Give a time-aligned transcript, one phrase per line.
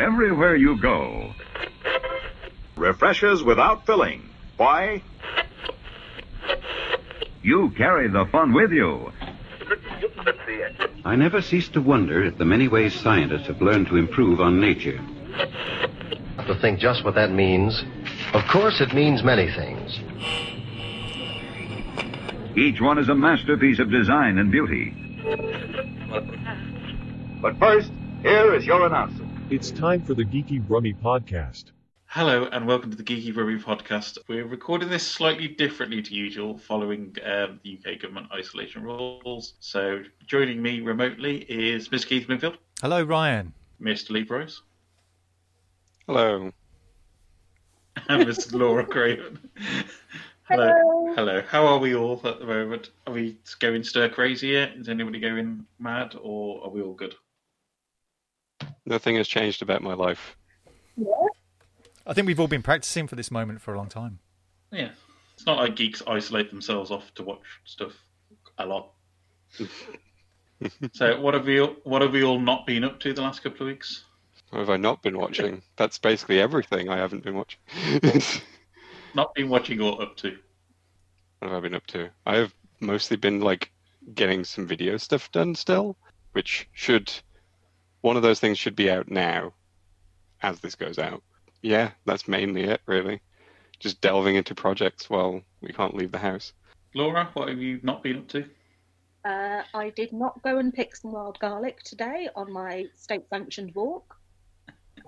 [0.00, 1.32] everywhere you go.
[2.76, 4.28] Refreshes without filling.
[4.56, 5.02] Why?
[7.42, 9.12] You carry the fun with you.
[11.04, 14.60] I never cease to wonder at the many ways scientists have learned to improve on
[14.60, 14.98] nature.
[16.46, 17.84] To think just what that means.
[18.32, 20.00] Of course, it means many things.
[22.56, 24.94] Each one is a masterpiece of design and beauty.
[27.40, 27.90] But first,
[28.22, 29.19] here is your announcer.
[29.50, 31.72] It's time for the Geeky Brummy podcast.
[32.06, 34.16] Hello and welcome to the Geeky Brummy podcast.
[34.28, 39.54] We're recording this slightly differently to usual following um, the UK government isolation rules.
[39.58, 42.06] So joining me remotely is Mr.
[42.06, 43.52] Keith Bloomfield, Hello, Ryan.
[43.82, 44.10] Mr.
[44.10, 44.62] Lee Bryce,
[46.06, 46.52] Hello.
[48.08, 48.54] and Mrs.
[48.54, 49.40] Laura Craven.
[50.44, 51.12] Hello.
[51.16, 51.42] Hello.
[51.48, 52.90] How are we all at the moment?
[53.04, 54.76] Are we going stir crazy yet?
[54.76, 57.16] Is anybody going mad or are we all good?
[58.84, 60.36] Nothing has changed about my life.
[62.06, 64.18] I think we've all been practicing for this moment for a long time.
[64.72, 64.90] Yeah.
[65.34, 67.92] It's not like geeks isolate themselves off to watch stuff
[68.58, 68.90] a lot.
[70.92, 73.42] so what have we all, what have we all not been up to the last
[73.42, 74.04] couple of weeks?
[74.50, 75.62] What have I not been watching?
[75.76, 77.60] That's basically everything I haven't been watching.
[79.14, 80.36] Not been watching or up to.
[81.38, 82.10] what have I been up to?
[82.26, 83.72] I have mostly been like
[84.14, 85.96] getting some video stuff done still,
[86.32, 87.12] which should
[88.00, 89.52] one of those things should be out now
[90.42, 91.22] as this goes out.
[91.62, 93.20] Yeah, that's mainly it really.
[93.78, 96.52] Just delving into projects while we can't leave the house.
[96.94, 98.44] Laura, what have you not been up to?
[99.24, 103.74] Uh, I did not go and pick some wild garlic today on my state sanctioned
[103.74, 104.16] walk.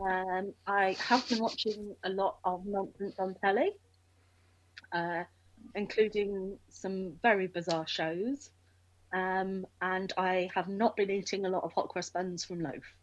[0.00, 3.72] Um, I have been watching a lot of nonsense on telly,
[4.92, 5.24] uh,
[5.74, 8.50] including some very bizarre shows.
[9.12, 12.94] Um, and I have not been eating a lot of hot cross buns from Loaf.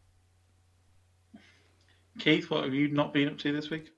[2.17, 3.91] Keith, what have you not been up to this week?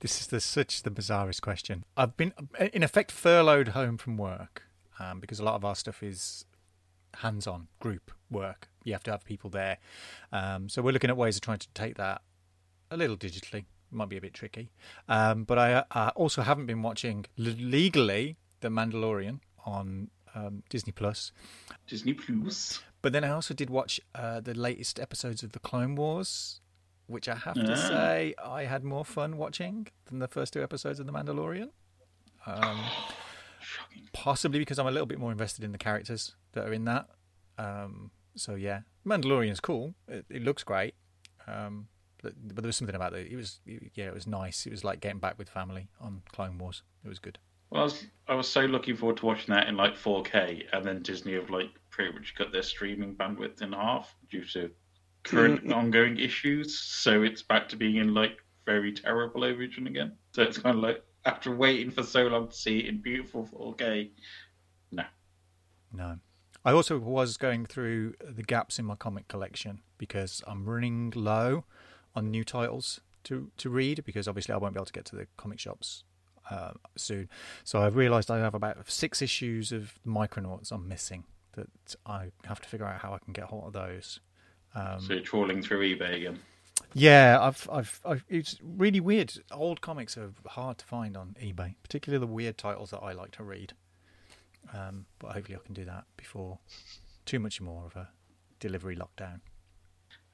[0.00, 1.84] This is the, such the bizarrest question.
[1.96, 2.32] I've been,
[2.72, 4.64] in effect, furloughed home from work
[5.00, 6.44] um, because a lot of our stuff is
[7.14, 8.68] hands-on group work.
[8.84, 9.78] You have to have people there.
[10.32, 12.22] Um, so we're looking at ways of trying to take that
[12.90, 13.64] a little digitally.
[13.90, 14.70] Might be a bit tricky.
[15.08, 21.32] Um, but I, I also haven't been watching legally The Mandalorian on um, Disney Plus.
[21.86, 22.80] Disney Plus.
[23.02, 26.60] But then I also did watch uh, the latest episodes of the Clone Wars,
[27.06, 27.74] which I have to Ah.
[27.76, 31.70] say I had more fun watching than the first two episodes of The Mandalorian.
[32.46, 32.80] Um,
[34.12, 37.08] possibly because I'm a little bit more invested in the characters that are in that.
[37.58, 39.94] Um, so yeah, The Mandalorian's cool.
[40.06, 40.94] It, it looks great.
[41.46, 41.88] Um,
[42.22, 43.30] but, but there was something about it.
[43.30, 44.66] It was yeah, it was nice.
[44.66, 46.82] It was like getting back with family on Clone Wars.
[47.04, 47.38] It was good.
[47.70, 50.84] Well, I was I was so looking forward to watching that in like 4K, and
[50.84, 54.70] then Disney have like pretty much cut their streaming bandwidth in half due to
[55.24, 55.72] current mm-hmm.
[55.72, 56.78] ongoing issues.
[56.78, 60.12] So it's back to being in like very terrible overvision again.
[60.32, 63.46] So it's kind of like after waiting for so long to see it in beautiful
[63.46, 64.10] 4K,
[64.92, 65.04] no.
[65.92, 66.18] No.
[66.64, 71.64] I also was going through the gaps in my comic collection because I'm running low
[72.14, 75.16] on new titles to, to read because obviously I won't be able to get to
[75.16, 76.04] the comic shops
[76.50, 77.28] uh, soon.
[77.64, 81.68] So I've realised I have about six issues of Micronauts I'm missing that
[82.06, 84.20] I have to figure out how I can get hold of those.
[84.74, 86.38] Um, So you're trawling through eBay again.
[86.94, 89.32] yeah, I've, I've, I've, it's really weird.
[89.50, 93.32] Old comics are hard to find on eBay, particularly the weird titles that I like
[93.32, 93.72] to read.
[94.74, 96.58] Um, but hopefully, I can do that before
[97.24, 98.08] too much more of a
[98.60, 99.40] delivery lockdown.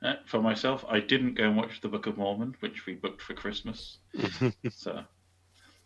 [0.02, 3.22] Uh, for myself, I didn't go and watch the Book of Mormon, which we booked
[3.22, 3.98] for Christmas.
[4.70, 5.04] so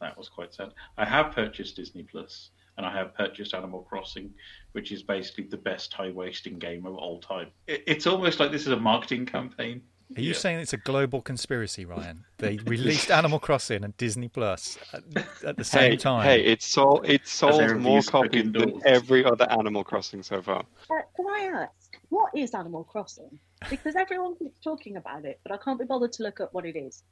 [0.01, 0.71] that was quite sad.
[0.97, 4.31] I have purchased Disney Plus, and I have purchased Animal Crossing,
[4.73, 7.49] which is basically the best high wasting game of all time.
[7.67, 9.83] It, it's almost like this is a marketing campaign.
[10.17, 10.37] Are you Yeah.
[10.39, 12.25] saying it's a global conspiracy, Ryan?
[12.39, 15.03] They released Animal Crossing and Disney Plus at,
[15.45, 16.23] at the same hey, time.
[16.25, 20.65] hey, it sold it sold more copies than every other Animal Crossing so far.
[20.89, 21.73] Uh, can I ask,
[22.11, 23.39] what is Animal Crossing?
[23.69, 26.65] Because everyone keeps talking about it, but I can't be bothered to look up what
[26.65, 27.03] it is.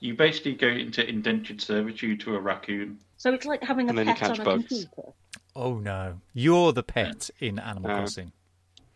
[0.00, 2.98] You basically go into indentured servitude to a raccoon.
[3.16, 4.66] So it's like having a And then you pet on catch a bugs.
[4.68, 5.12] computer.
[5.56, 8.32] Oh no, you're the pet in Animal Uh, Crossing.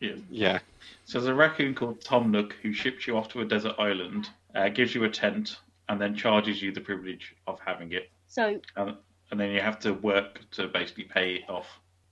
[0.01, 0.15] Yeah.
[0.31, 0.59] Yeah.
[1.07, 4.29] So there's a raccoon called Tom Nook who ships you off to a desert island,
[4.55, 5.57] uh, gives you a tent,
[5.89, 8.11] and then charges you the privilege of having it.
[8.29, 8.97] So, And,
[9.31, 11.67] and then you have to work to basically pay it off.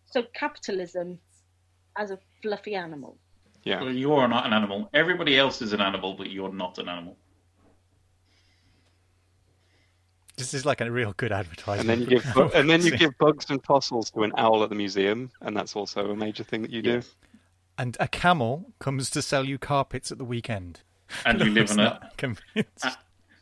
[0.06, 1.18] so capitalism
[1.96, 3.18] as a fluffy animal.
[3.66, 3.82] Yeah.
[3.82, 4.88] Well, you are not an animal.
[4.94, 7.16] Everybody else is an animal, but you're not an animal.
[10.36, 11.80] This is like a real good advertisement.
[11.80, 14.68] And then you give and then you give bugs and fossils to an owl at
[14.68, 17.02] the museum, and that's also a major thing that you do.
[17.76, 20.80] And a camel comes to sell you carpets at the weekend.
[21.24, 21.84] and you live It's in a.
[21.84, 22.86] not convinced.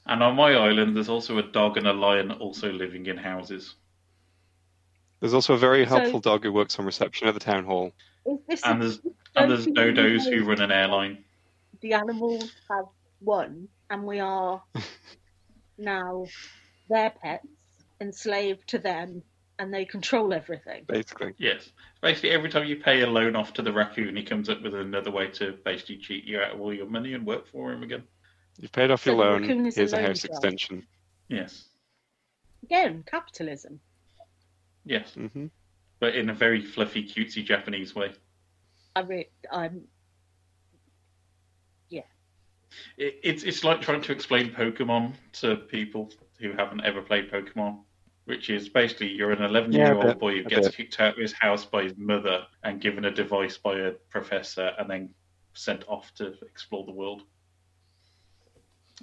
[0.07, 3.75] And on my island, there's also a dog and a lion also living in houses.
[5.21, 7.93] There's also a very So- helpful dog who works on reception at the town hall.
[8.27, 9.01] Is this And there's
[9.37, 11.25] and there's dodos who run an airline.
[11.81, 12.87] the animals have
[13.21, 14.63] won, and we are
[15.79, 16.27] now
[16.89, 17.47] their pets,
[18.01, 19.23] enslaved to them,
[19.59, 20.85] and they control everything.
[20.87, 21.71] Basically, Yes.
[22.03, 24.75] Basically, every time you pay a loan off to the raccoon, he comes up with
[24.75, 27.83] another way to basically cheat you out of all your money and work for him
[27.83, 28.03] again.
[28.59, 29.41] you've paid off So your the loan.
[29.43, 30.33] raccoon is a Here's a house shark.
[30.33, 30.87] extension.
[31.29, 31.65] Yes.
[32.63, 33.81] Again, capitalism.
[34.85, 35.15] Yes.
[35.15, 35.47] hmm
[35.99, 38.13] But in a very fluffy, cutesy Japanese way.
[38.97, 39.89] I re- I'm
[42.97, 46.11] It, it's it's like trying to explain Pokemon to people
[46.41, 47.83] who haven't ever played Pokemon,
[48.25, 50.77] which is basically you're an 11 year old bit, boy who gets bit.
[50.77, 54.73] kicked out of his house by his mother and given a device by a professor
[54.79, 55.15] and then
[55.55, 57.23] sent off to explore the world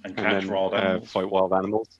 [0.03, 1.09] and And catch then wild uh, animals.
[1.11, 1.99] fight wild animals.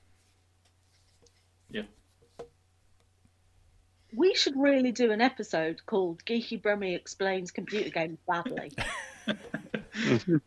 [4.14, 8.72] We should really do an episode called Geeky Brummy Explains Computer Games Badly.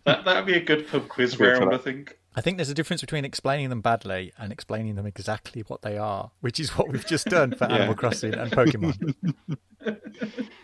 [0.07, 2.19] That that'd be a good pub quiz round, I think.
[2.35, 5.99] I think there's a difference between explaining them badly and explaining them exactly what they
[5.99, 7.75] are, which is what we've just done for Yeah.
[7.77, 9.15] Animal Crossing and Pokemon.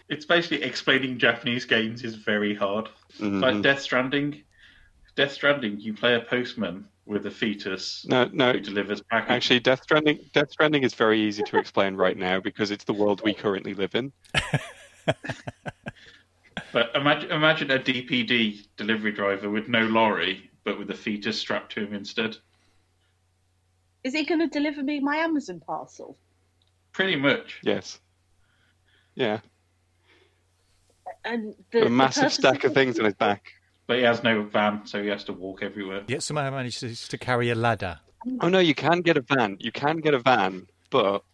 [0.09, 2.89] It's basically explaining Japanese games is very hard.
[3.19, 3.43] Mhm.
[3.43, 4.43] Like Death Stranding.
[5.15, 8.53] Death Stranding, you play a postman with a fetus No, no.
[8.53, 9.35] who delivers packages.
[9.35, 12.93] Actually, Death Stranding, Death Stranding is very easy to explain right now because it's the
[12.93, 14.13] world we currently live in.
[16.73, 21.73] But imagine, imagine a DPD delivery driver with no lorry, but with a fetus strapped
[21.73, 22.37] to him instead.
[24.05, 26.17] Is he going to deliver me my Amazon parcel?
[26.93, 27.61] Pretty much.
[27.63, 28.01] Yes.
[29.15, 29.41] Yeah.
[31.25, 33.53] And the, a massive purpose stack of things on his back.
[33.91, 36.05] But he has no van, so he has to walk everywhere.
[36.07, 37.99] Yet somehow manages to carry a ladder.
[38.41, 39.57] Oh no, you can get a van.
[39.59, 41.25] You can get a van, but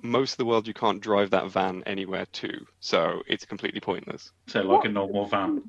[0.00, 4.32] most of the world you can't drive that van anywhere to, so it's completely pointless.
[4.46, 5.64] So like a normal van.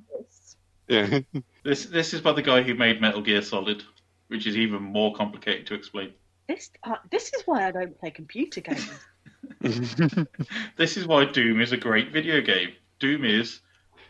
[0.87, 1.19] Yeah.
[1.65, 3.83] This this is by the guy who made Metal Gear Solid,
[4.29, 6.13] which is even more complicated to explain.
[6.47, 8.89] This uh, this is why I don't play computer games.
[10.77, 12.69] This is why Doom is a great video game.
[12.99, 13.59] Doom is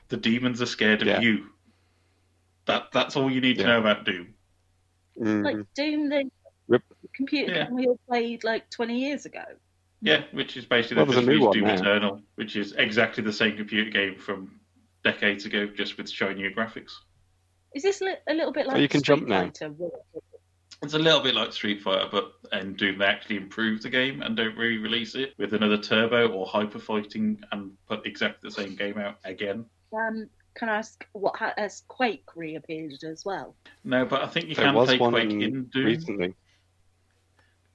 [0.09, 1.21] the demons are scared of Yeah.
[1.21, 1.47] you.
[2.69, 3.67] That that's all you need to Yeah.
[3.69, 4.35] know about Doom.
[5.19, 5.43] Mhm.
[5.43, 6.29] like Doom, the
[6.67, 6.83] Rip.
[7.15, 7.63] computer Yeah.
[7.65, 9.43] game we all played like 20 years ago.
[10.01, 11.73] Yeah, which is basically Well, they've there's just a new one Doom now.
[11.73, 14.61] Eternal, which is exactly the same computer game from
[15.03, 16.91] decades ago, just with shinier graphics.
[17.75, 19.41] Is this li- a little bit like you can Street jump now.
[19.45, 19.69] Fighter?
[19.71, 19.91] where-
[20.81, 24.21] It's a little bit like Street Fighter, but and Doom they actually improve the game
[24.21, 28.75] and don't re-release it with another turbo or hyper fighting and put exactly the same
[28.75, 29.65] game out again.
[29.91, 30.29] Um,
[30.59, 33.55] can I ask what ha- has Quake reappeared as well?
[33.85, 35.85] No, but I think you There can was play Quake in Doom.
[35.85, 36.33] recently.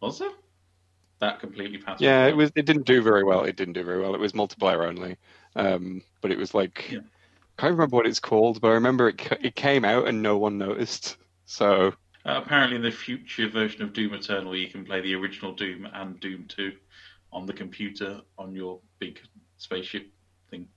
[0.00, 0.28] Was there?
[1.20, 2.02] That completely passed.
[2.02, 2.52] Yeah, it was.
[2.54, 3.44] It didn't do very well.
[3.44, 4.14] It didn't do very well.
[4.14, 5.16] It was multiplayer only,
[5.56, 6.98] um, but it was like Yeah.
[7.56, 9.32] can't remember what it's called, but I remember it.
[9.40, 11.16] It came out and no one noticed.
[11.46, 11.94] So
[12.26, 15.86] Uh, apparently, in the future version of Doom Eternal, you can play the original Doom
[15.94, 16.72] and Doom 2
[17.32, 19.20] on the computer on your big
[19.56, 20.10] spaceship
[20.50, 20.68] thing,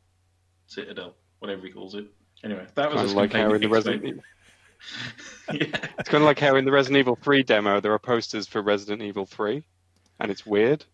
[0.67, 2.05] Citadel, whatever he calls it.
[2.43, 4.03] Anyway, that was kind of like how in the Resident.
[4.05, 4.21] explained-
[5.73, 5.89] yeah.
[5.99, 8.61] It's kind of like how in the Resident Evil 3 demo there are posters for
[8.61, 9.63] Resident Evil 3,
[10.19, 10.85] and it's weird.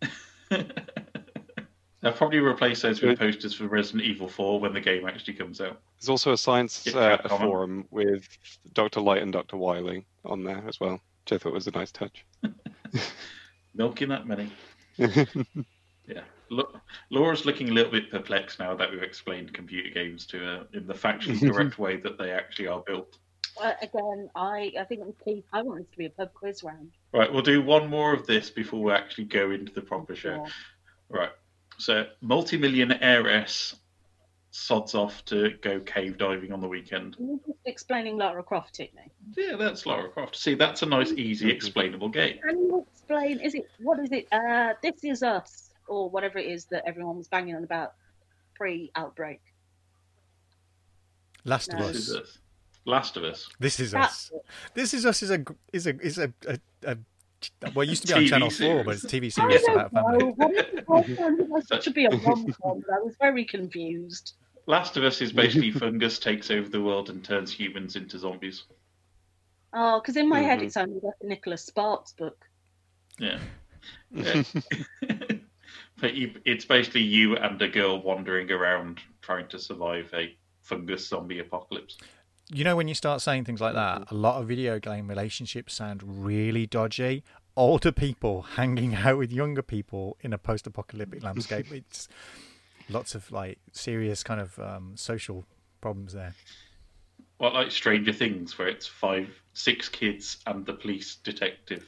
[0.50, 5.60] They'll probably replace those with posters for Resident Evil 4 when the game actually comes
[5.60, 5.80] out.
[5.98, 7.38] There's also a science uh, Capcom.
[7.38, 8.28] forum with
[8.74, 9.00] Dr.
[9.00, 9.56] Light and Dr.
[9.56, 12.26] Wily on there as well, which I thought was a nice touch.
[13.74, 14.52] Milking that many.
[14.98, 16.20] Yeah.
[16.50, 16.76] Look,
[17.10, 20.86] Laura's looking a little bit perplexed now that we've explained computer games to her in
[20.86, 23.18] the factually correct way that they actually are built.
[23.60, 25.42] Uh, again, I I think I'm.
[25.52, 26.90] I want this to be a pub quiz round.
[27.12, 30.34] Right, we'll do one more of this before we actually go into the proper show.
[30.44, 30.50] Yeah.
[31.08, 31.30] Right.
[31.78, 33.76] So, multi-million heiress
[34.50, 37.16] sods off to go cave diving on the weekend.
[37.18, 39.10] You just explaining Lara Croft to me?
[39.36, 40.36] Yeah, that's Lara Croft.
[40.36, 42.38] See, that's a nice, easy, explainable game.
[42.38, 43.40] Can you explain?
[43.40, 44.28] Is it what is it?
[44.30, 47.94] Uh, this is us, or whatever it is that everyone was banging on about
[48.54, 49.40] pre-outbreak.
[51.44, 51.78] Last No.
[51.78, 52.10] of Us.
[52.14, 52.38] us.
[52.86, 53.48] Last of Us.
[53.58, 54.40] This is That's us.
[54.74, 56.96] This is us is a is a is a, a, a
[57.74, 59.62] well, it used to be on TV Channel Four, but it's a TV I series
[59.62, 60.18] don't about family.
[60.18, 60.32] know.
[60.36, 61.82] What is it called?
[61.84, 62.82] Should be a rom-com.
[62.90, 64.34] I was very confused.
[64.66, 68.64] Last of Us is basically fungus takes over the world and turns humans into zombies.
[69.74, 70.64] Oh, because in my head Mhm.
[70.66, 72.46] it sounded like a Nicholas Sparks book.
[73.18, 73.38] Yeah.
[74.10, 74.42] Yeah.
[76.04, 81.08] but you, it's basically you and a girl wandering around trying to survive a fungus
[81.08, 81.96] zombie apocalypse.
[82.52, 85.72] you know when you start saying things like that, a lot of video game relationships
[85.72, 87.24] sound really dodgy.
[87.56, 91.72] Older people hanging out with younger people in a post-apocalyptic landscape.
[91.72, 92.06] It's
[92.90, 95.46] lots of like serious kind of um, social
[95.80, 96.34] problems there.
[97.38, 101.86] What like Stranger Things, where it's five, six kids and the police detective.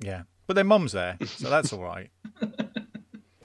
[0.00, 2.08] Yeah, but their mum's there, so that's all right.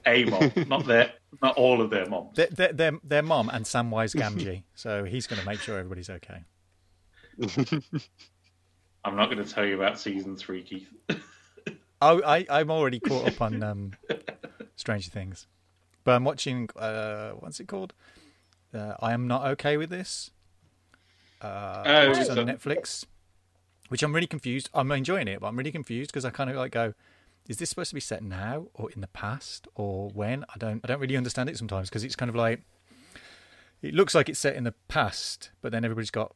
[0.08, 1.12] A mom, not their,
[1.42, 2.34] not all of their moms.
[2.36, 6.08] Their, their, their, their mom and Samwise Gamgee, so he's going to make sure everybody's
[6.10, 6.44] okay.
[9.04, 10.88] I'm not going to tell you about season three, Keith.
[12.00, 13.90] Oh, I, I'm already caught up on um,
[14.76, 15.48] Stranger Things,
[16.04, 16.68] but I'm watching.
[16.76, 17.92] Uh, what's it called?
[18.72, 20.30] Uh, I am not okay with this.
[21.42, 23.04] Uh, Oh, which is so- on Netflix.
[23.88, 24.70] Which I'm really confused.
[24.72, 26.94] I'm enjoying it, but I'm really confused because I kind of like go,
[27.48, 30.44] is this supposed to be set now or in the past or when?
[30.54, 30.80] I don't.
[30.84, 32.62] I don't really understand it sometimes because it's kind of like
[33.80, 36.34] it looks like it's set in the past, but then everybody's got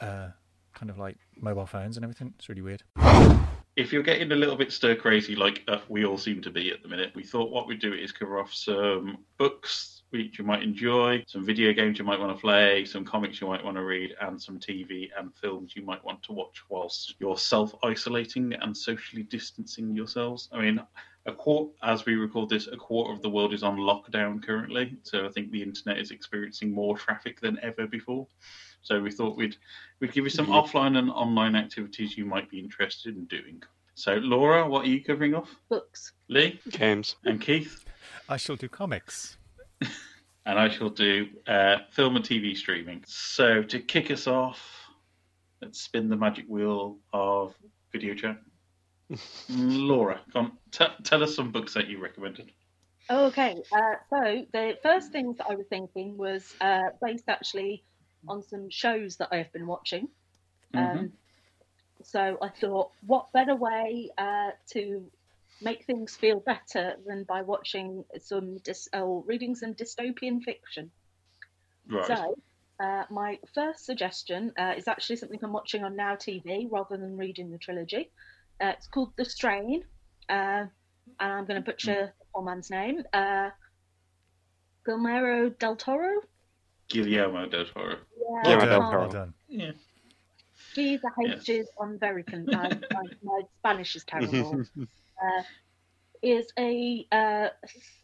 [0.00, 0.28] uh,
[0.74, 2.34] kind of like mobile phones and everything.
[2.38, 2.84] It's really weird.
[3.76, 6.70] if you're getting a little bit stir crazy, like uh, we all seem to be
[6.70, 10.44] at the minute, we thought what we'd do is cover off some books which you
[10.44, 13.76] might enjoy, some video games you might want to play, some comics you might want
[13.78, 17.74] to read, and some TV and films you might want to watch whilst you're self
[17.82, 20.50] isolating and socially distancing yourselves.
[20.52, 20.80] I mean,
[21.24, 24.96] a quarter, as we record this, a quarter of the world is on lockdown currently,
[25.02, 28.26] so I think the internet is experiencing more traffic than ever before.
[28.82, 29.56] So we thought we'd
[30.00, 33.62] we'd give you some offline and online activities you might be interested in doing.
[33.94, 35.54] So Laura, what are you covering off?
[35.70, 36.12] Books.
[36.28, 37.16] Lee Games.
[37.24, 37.84] and Keith,
[38.28, 39.38] I shall do comics.
[40.46, 43.02] and I shall do uh, film and TV streaming.
[43.06, 44.60] So to kick us off,
[45.60, 47.54] let's spin the magic wheel of
[47.92, 48.38] video chat.
[49.48, 52.50] Laura, come t- tell us some books that you recommended.
[53.10, 57.84] Okay, uh, so the first things that I was thinking was uh, based actually
[58.28, 60.08] on some shows that I have been watching.
[60.74, 61.12] Um,
[62.04, 65.04] so I thought, what better way uh, to
[65.62, 70.90] make things feel better than by watching some dis- or reading some dystopian fiction?
[71.88, 72.06] Right.
[72.06, 72.36] So,
[72.80, 77.16] uh, my first suggestion uh, is actually something I'm watching on Now TV rather than
[77.16, 78.10] reading the trilogy.
[78.60, 79.84] Uh, it's called The Strain,
[80.28, 80.32] uh,
[81.20, 83.02] and I'm going to butcher the poor man's name.
[83.12, 83.50] Uh,
[84.84, 86.20] Guillermo del Toro.
[86.88, 87.96] Guillermo del Toro.
[88.18, 89.00] Yeah, Guillermo I del can't- Toro.
[89.00, 89.34] Well done.
[89.48, 89.70] Yeah.
[90.74, 92.52] Geez, I hate Jews on American.
[92.54, 94.64] I, I, my Spanish is terrible.
[95.22, 95.42] Uh,
[96.22, 97.48] is a uh,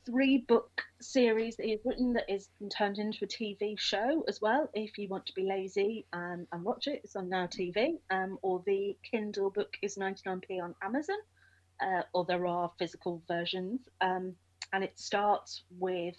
[0.05, 4.69] three book series that is written that is turned into a TV show as well.
[4.75, 7.99] If you want to be lazy and, and watch it, it's on Now TV.
[8.11, 11.19] Um, or the Kindle book is 99p on Amazon,
[11.81, 13.81] uh, or there are physical versions.
[14.01, 14.35] Um,
[14.73, 16.17] and it starts with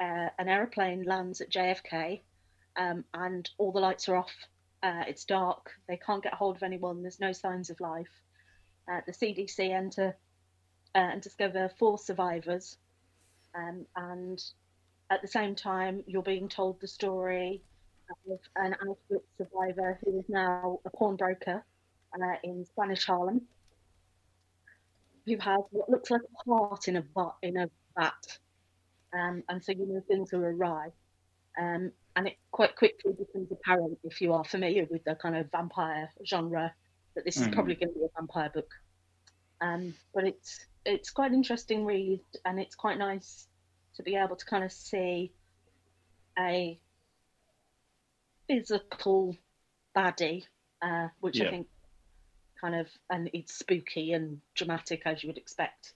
[0.00, 2.20] uh, an aeroplane lands at JFK,
[2.76, 4.32] um, and all the lights are off.
[4.82, 5.70] Uh, it's dark.
[5.88, 7.00] They can't get hold of anyone.
[7.00, 8.10] There's no signs of life.
[8.90, 10.16] Uh, the CDC enter
[10.94, 12.76] uh, and discover four survivors.
[13.54, 14.42] Um, and
[15.10, 17.62] at the same time, you're being told the story
[18.30, 21.64] of an Auschwitz survivor who is now a pawnbroker
[22.14, 23.42] uh, in Spanish Harlem,
[25.26, 27.34] who has what looks like a heart in a vat.
[27.42, 28.38] In a vat.
[29.12, 30.88] Um, and so you know things are awry.
[31.58, 35.50] Um, and it quite quickly becomes apparent if you are familiar with the kind of
[35.50, 36.74] vampire genre
[37.14, 37.52] that this is Mhm.
[37.52, 38.70] probably going to be a vampire book.
[39.60, 43.48] Um, but it's it's quite an interesting read, and it's quite nice
[43.94, 45.32] to be able to kind of see
[46.38, 46.78] a
[48.46, 49.36] physical
[49.96, 50.46] baddie,
[50.82, 51.68] uh, which I think
[52.60, 55.94] kind of and it's spooky and dramatic as you would expect.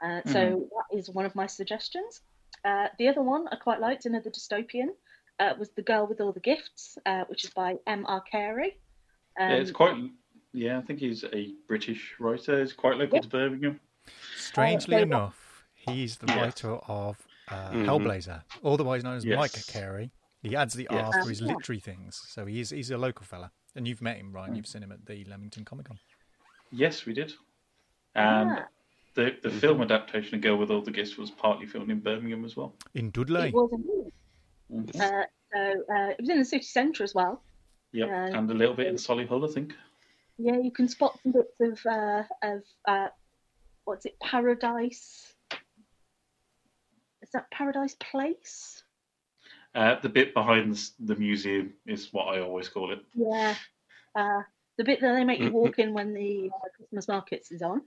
[0.00, 2.20] Uh, so that is one of my suggestions.
[2.64, 4.88] Uh, the other one I quite liked, another dystopian,
[5.38, 8.20] uh, was The Girl with All the Gifts, uh, which is by M.R.
[8.22, 8.78] Carey.
[9.38, 9.96] Um, yeah, it's quite.
[10.54, 12.60] Yeah, I think he's a British writer.
[12.60, 13.22] He's quite local Yeah.
[13.22, 13.80] to Birmingham.
[14.36, 16.42] Strangely so- enough, he's the Yeah.
[16.44, 17.84] writer of uh, Mhm.
[17.84, 19.36] Hellblazer, otherwise known as Yes.
[19.36, 20.10] Mike Carey.
[20.40, 21.12] He adds the Yes.
[21.14, 21.54] R for his Um, yeah.
[21.56, 23.52] literary things, so he's he's a local fella.
[23.74, 24.54] And you've met him, Ryan.
[24.54, 25.98] You've seen him at the Leamington Comic Con.
[26.70, 27.34] Yes, we did.
[28.14, 28.68] And Ah.
[29.14, 32.44] the the film adaptation of Girl with All the Gifts was partly filmed in Birmingham
[32.46, 32.74] as well.
[32.94, 33.48] In Dudley.
[33.48, 34.12] It was indeed.
[34.94, 35.00] Mhm.
[35.00, 37.42] Uh, so uh, it was in the city centre as well.
[37.92, 39.74] Yep, Uh, and a little bit in Solihull, I think.
[40.38, 43.08] Yeah, you can spot some bits of uh, of uh,
[43.84, 45.32] what's it, Paradise?
[47.22, 48.82] Is that Paradise Place?
[49.74, 53.00] Uh, the bit behind the, museum is what I always call it.
[53.14, 53.54] Yeah,
[54.14, 54.42] uh,
[54.78, 57.82] the bit that they make you walk in when the uh, Christmas markets is on.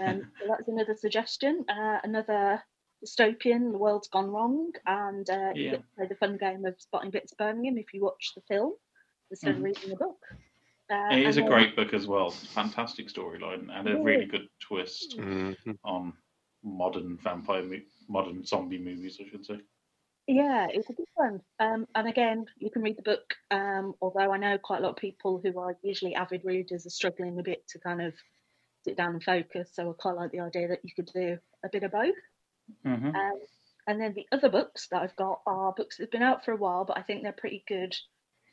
[0.00, 1.64] Um, so that's another suggestion.
[1.68, 2.62] Uh, another
[3.04, 5.76] dystopian, the world's gone wrong, and uh, you Yeah.
[5.76, 8.72] to play the fun game of spotting bits of Birmingham if you watch the film.
[9.30, 10.18] instead of reading the book.
[10.90, 12.30] Uh, It is a great book as well.
[12.30, 15.78] Fantastic storyline and a really good twist Mhm.
[15.84, 16.16] on
[16.62, 19.60] modern vampire, mo- modern zombie movies, I should say.
[20.26, 21.42] Yeah, it's a good one.
[21.58, 23.34] Um, and again, you can read the book.
[23.50, 26.90] Um, although I know quite a lot of people who are usually avid readers are
[26.90, 28.14] struggling a bit to kind of
[28.84, 29.74] sit down and focus.
[29.74, 32.16] So I quite like the idea that you could do a bit of both.
[32.82, 33.40] hmm Um,
[33.86, 36.52] and then the other books that I've got are books that have been out for
[36.52, 37.94] a while, but I think they're pretty good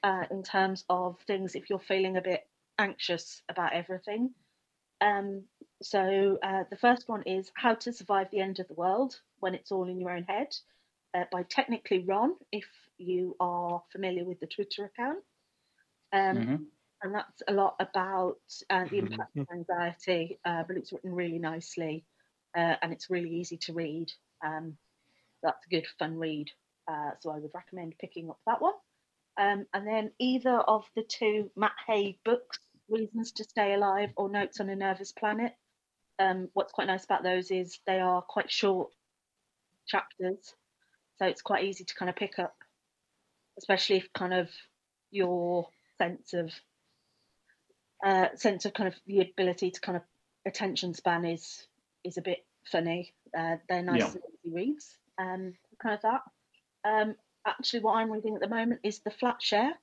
[0.06, 2.48] uh, in terms of things if you're feeling a bit
[2.78, 4.30] anxious about everything.
[5.02, 5.44] Um,
[5.82, 9.56] so uh, the first one is How to Survive the End of the World When
[9.56, 10.56] It's All in Your Own Head
[11.16, 12.68] uh, by Technically Ron, if
[13.00, 15.24] you are familiar with the Twitter account.
[16.14, 16.56] Um, hmm
[17.04, 18.38] and that's a lot about
[18.70, 22.06] uh, the impact of anxiety, uh, but it's written really nicely
[22.58, 24.12] uh, and it's really easy to read.
[24.44, 24.78] Um,
[25.44, 26.50] that's a good, fun read.
[26.88, 28.74] Uh, so I would recommend picking up that one.
[29.38, 34.30] Um, and then either of the two Matt Haig books, Reasons to Stay Alive or
[34.30, 35.54] Notes on a Nervous Planet.
[36.20, 38.92] Um, what's quite nice about those is they are quite short
[39.88, 40.54] chapters,
[41.18, 42.56] so it's quite easy to kind of pick up,
[43.58, 44.50] especially if kind of
[45.12, 46.52] your sense of
[48.06, 50.04] uh, sense of kind of the ability to kind of
[50.46, 51.66] attention span is
[52.04, 53.14] is a bit funny.
[53.38, 54.08] Uh, they're nice Yeah.
[54.12, 54.98] and easy reads.
[55.18, 56.22] Um, kind of that.
[56.88, 59.74] Um, actually, what I'm reading at the moment is The Flat Share,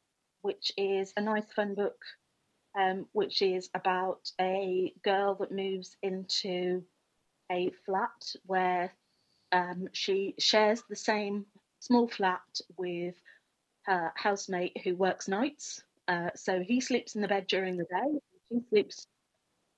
[0.42, 1.98] which is a nice, fun book,
[2.78, 6.82] um, which is about a girl that moves into
[7.50, 8.92] a flat where
[9.52, 11.46] um, she shares the same
[11.80, 12.40] small flat
[12.76, 13.14] with
[13.84, 15.82] her housemate who works nights.
[16.08, 18.20] Uh, so he sleeps in the bed during the day.
[18.48, 19.06] She sleeps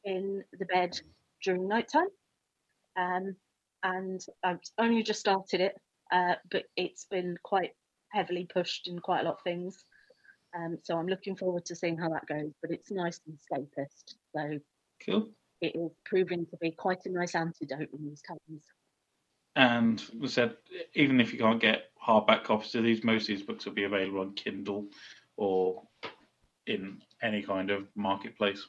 [0.05, 1.01] in the bed
[1.43, 2.09] during nighttime.
[2.97, 3.37] Um,
[3.83, 5.77] and I've only just started it,
[6.15, 7.73] uh, but it's been quite
[8.13, 9.85] heavily pushed in quite a lot of things.
[10.57, 12.53] Um, so I'm looking forward to seeing how that goes.
[12.63, 14.61] But it's nice and escapist, so
[15.05, 15.29] Cool.
[15.61, 18.63] it is proving to be quite a nice antidote in these times.
[19.57, 20.57] And we said,
[20.95, 23.85] even if you can't get hardback copies of these, most of these books will be
[23.85, 24.87] available on Kindle
[25.37, 25.83] or
[26.67, 28.65] in any kind of marketplace.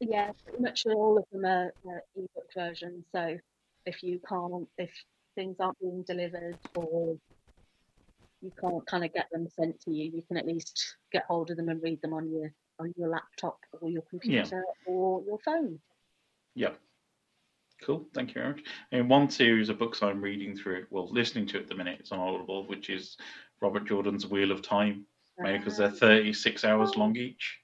[0.00, 3.04] Yeah, pretty much all of them are, are ebook versions.
[3.12, 3.36] So
[3.84, 4.90] if you can't, if
[5.38, 7.16] things aren't being delivered or
[8.40, 11.50] you can't kind of get them sent to you, you can at least get hold
[11.50, 15.38] of them and read them on your on your laptop or your computer or your
[15.38, 15.78] phone.
[16.54, 16.70] Yeah.
[17.82, 18.06] Cool.
[18.14, 18.62] Thank you very much.
[18.90, 22.10] And one series of books I'm reading through, well, listening to at the minute, it's
[22.10, 23.16] on Audible, which is
[23.60, 25.06] Robert Jordan's Wheel of Time,
[25.40, 26.00] because they're ah.
[26.00, 27.20] 36 hours long oh.
[27.20, 27.58] each,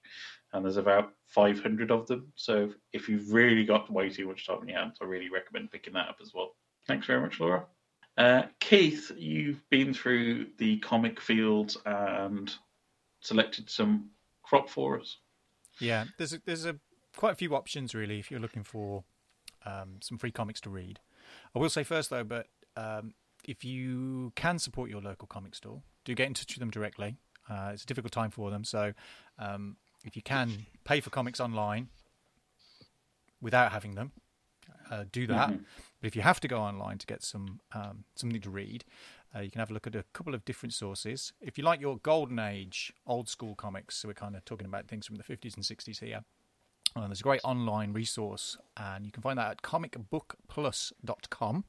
[0.52, 2.32] and there's about 500 of them.
[2.36, 5.72] So if you've really got way too much time on your hands, I really recommend
[5.72, 6.54] picking that up as well.
[6.86, 7.66] Thanks very much, Laura.
[8.16, 12.54] Uh, Keith, you've been through the comic field and
[13.20, 14.10] selected some
[14.42, 15.16] crop for us.
[15.80, 16.76] Yeah, there's a, there's a
[17.16, 19.04] quite a few options really if you're looking for
[19.64, 21.00] um, some free comics to read.
[21.54, 25.82] I will say first though, but um, if you can support your local comic store,
[26.04, 27.16] do get in touch with them directly.
[27.48, 28.92] Uh, it's a difficult time for them, so
[29.38, 31.88] um, if you can pay for comics online
[33.40, 34.12] without having them,
[34.90, 35.50] uh, do that.
[35.50, 35.64] Mhm.
[36.00, 38.84] But if you have to go online to get some um, something to read,
[39.34, 41.32] uh, you can have a look at a couple of different sources.
[41.40, 44.88] If you like your golden age, old school comics, so we're kind of talking about
[44.88, 46.24] things from the 50s and 60s here.
[46.96, 51.64] Uh, there's a great online resource, and you can find that at comicbookplus.com.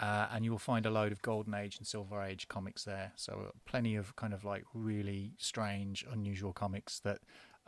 [0.00, 3.10] Uh, and you will find a load of golden age and silver age comics there.
[3.16, 7.18] So plenty of kind of like really strange, unusual comics that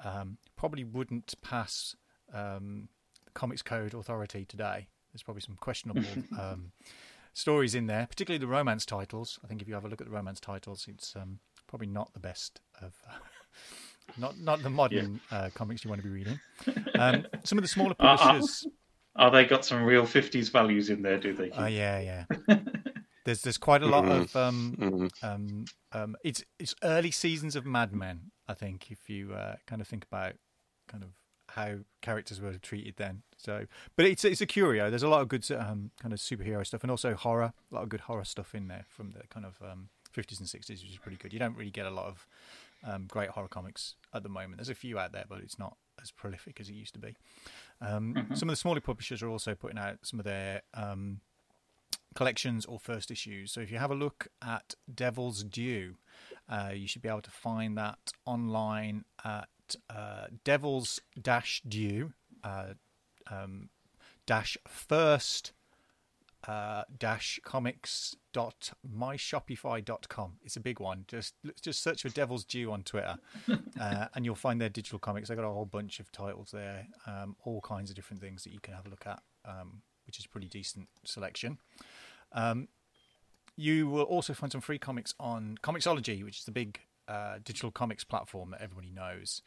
[0.04, 1.96] um, probably wouldn't pass
[2.32, 2.88] um,
[3.34, 4.88] Comics Code Authority today.
[5.12, 6.02] There's probably some questionable
[6.38, 6.72] um,
[7.32, 9.38] stories in there, particularly the romance titles.
[9.44, 12.12] I think if you have a look at the romance titles, it's um, probably not
[12.12, 12.94] the best of.
[14.18, 16.40] Not not the modern uh, comics you want to be reading.
[16.98, 18.66] Um, some of the smaller Uh, uh, publishers.
[19.16, 21.50] Oh, they got some real 50s values in there, do they?
[21.52, 22.56] Oh yeah, yeah.
[23.24, 24.10] There's there's quite a lot Mhm.
[24.10, 25.10] of um, Mhm.
[25.22, 28.32] um, um, it's it's early seasons of Mad Men.
[28.48, 30.34] I think if you uh, kind of think about
[30.88, 31.10] kind of
[31.54, 33.22] how characters were treated then.
[33.36, 34.90] So, but it's it's a curio.
[34.90, 37.52] There's a lot of good um, kind of superhero stuff and also horror.
[37.70, 40.48] A lot of good horror stuff in there from the kind of um, 50s and
[40.48, 41.32] 60s, which is pretty good.
[41.32, 42.26] You don't really get a lot of
[42.84, 44.56] um, great horror comics at the moment.
[44.56, 47.14] There's a few out there, but it's not as prolific as it used to be.
[47.80, 48.36] Um, Mhm.
[48.36, 51.20] Some of the smaller publishers are also putting out some of their um,
[52.14, 53.52] collections or first issues.
[53.52, 55.96] So if you have a look at Devil's Due,
[56.48, 59.04] uh, you should be able to find that online
[59.70, 62.74] at uh, Devil's Dash Due uh,
[63.30, 63.68] um,
[64.26, 65.52] dash first
[66.46, 70.32] uh, dash comics dot myshopify.com.
[70.42, 71.04] It's a big one.
[71.06, 73.18] Just just search for Devil's Due on Twitter,
[73.80, 75.28] uh, and you'll find their digital comics.
[75.28, 78.52] they've got a whole bunch of titles there, um, all kinds of different things that
[78.52, 81.58] you can have a look at, um, which is a pretty decent selection.
[82.32, 82.68] Um,
[83.56, 87.70] you will also find some free comics on Comixology, which is the big uh, digital
[87.70, 89.42] comics platform that everybody knows,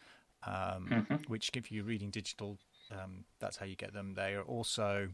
[0.46, 1.16] um, Mm-hmm.
[1.32, 2.58] which if you're reading digital,
[2.92, 4.14] um, that's how you get them.
[4.16, 5.10] They are also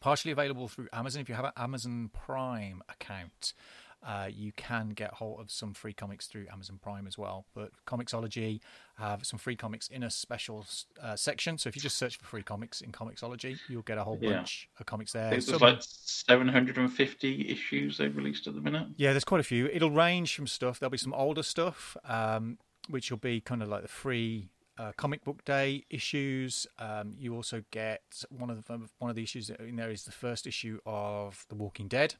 [0.00, 1.22] partially available through Amazon.
[1.22, 3.54] If you have an Amazon Prime account,
[4.04, 7.46] uh, you can get hold of some free comics through Amazon Prime as well.
[7.54, 8.60] But Comixology
[8.98, 10.66] have some free comics in a special
[11.02, 11.56] uh, section.
[11.58, 14.34] So if you just search for free comics in Comixology, you'll get a whole Yeah.
[14.34, 15.30] bunch of comics there.
[15.30, 18.88] there's Some- like 750 issues they've released at the minute.
[18.96, 19.66] yeah, there's quite a few.
[19.66, 20.78] It'll range from stuff.
[20.78, 24.92] There'll be some older stuff, um, which will be kind of like the free uh,
[24.96, 26.66] comic book day issues.
[26.78, 30.12] Um, you also get one of the one of the issues in there is the
[30.12, 32.16] first issue of The Walking Dead,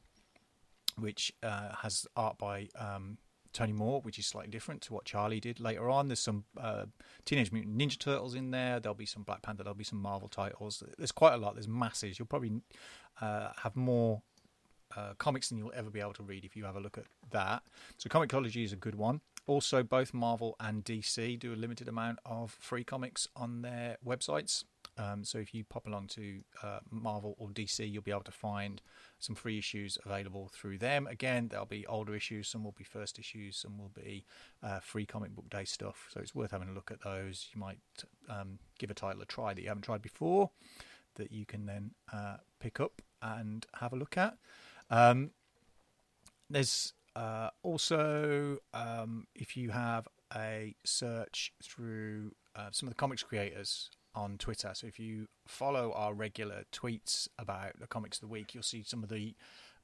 [0.97, 3.17] which uh, has art by um,
[3.53, 6.09] Tony Moore, which is slightly different to what Charlie did later on.
[6.09, 6.85] There's some uh,
[7.23, 8.79] Teenage Mutant Ninja Turtles in there.
[8.79, 9.63] There'll be some Black Panther.
[9.63, 10.83] There'll be some Marvel titles.
[10.97, 11.55] There's quite a lot.
[11.55, 12.19] There's masses.
[12.19, 12.61] You'll probably
[13.21, 14.21] uh, have more
[14.95, 17.05] uh, comics than you'll ever be able to read if you have a look at
[17.31, 17.63] that.
[17.97, 19.21] So Comixology is a good one.
[19.47, 24.63] Also, both Marvel and DC do a limited amount of free comics on their websites.
[24.97, 28.31] Um, so if you pop along to uh, Marvel or DC, you'll be able to
[28.31, 28.81] find
[29.19, 31.07] some free issues available through them.
[31.07, 34.25] Again, there'll be older issues, some will be first issues, some will be
[34.63, 36.07] uh, free comic book day stuff.
[36.13, 37.49] So it's worth having a look at those.
[37.53, 37.79] You might
[38.29, 40.51] um, give a title a try that you haven't tried before,
[41.15, 44.37] that you can then uh, pick up and have a look at.
[44.89, 45.31] Um,
[46.49, 53.23] there's uh, also, um, if you have a search through uh, some of the comics
[53.23, 58.27] creators on Twitter, so if you follow our regular tweets about the comics of the
[58.27, 59.35] week, you'll see some of the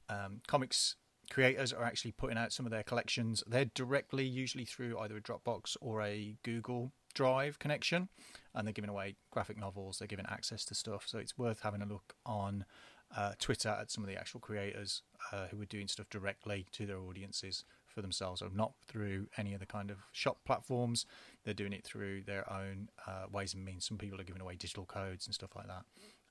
[0.08, 0.96] um, comics
[1.30, 3.42] creators are actually putting out some of their collections.
[3.46, 8.08] They're directly, usually through either a Dropbox or a Google Drive connection,
[8.54, 9.98] and they're giving away graphic novels.
[9.98, 12.64] They're giving access to stuff, so it's worth having a look on
[13.16, 16.86] uh, Twitter at some of the actual creators uh, who are doing stuff directly to
[16.86, 17.64] their audiences
[17.94, 21.06] for themselves, or not through any of the kind of shop platforms.
[21.44, 23.86] They're doing it through their own uh, ways and means.
[23.86, 25.84] Some people are giving away digital codes and stuff like that.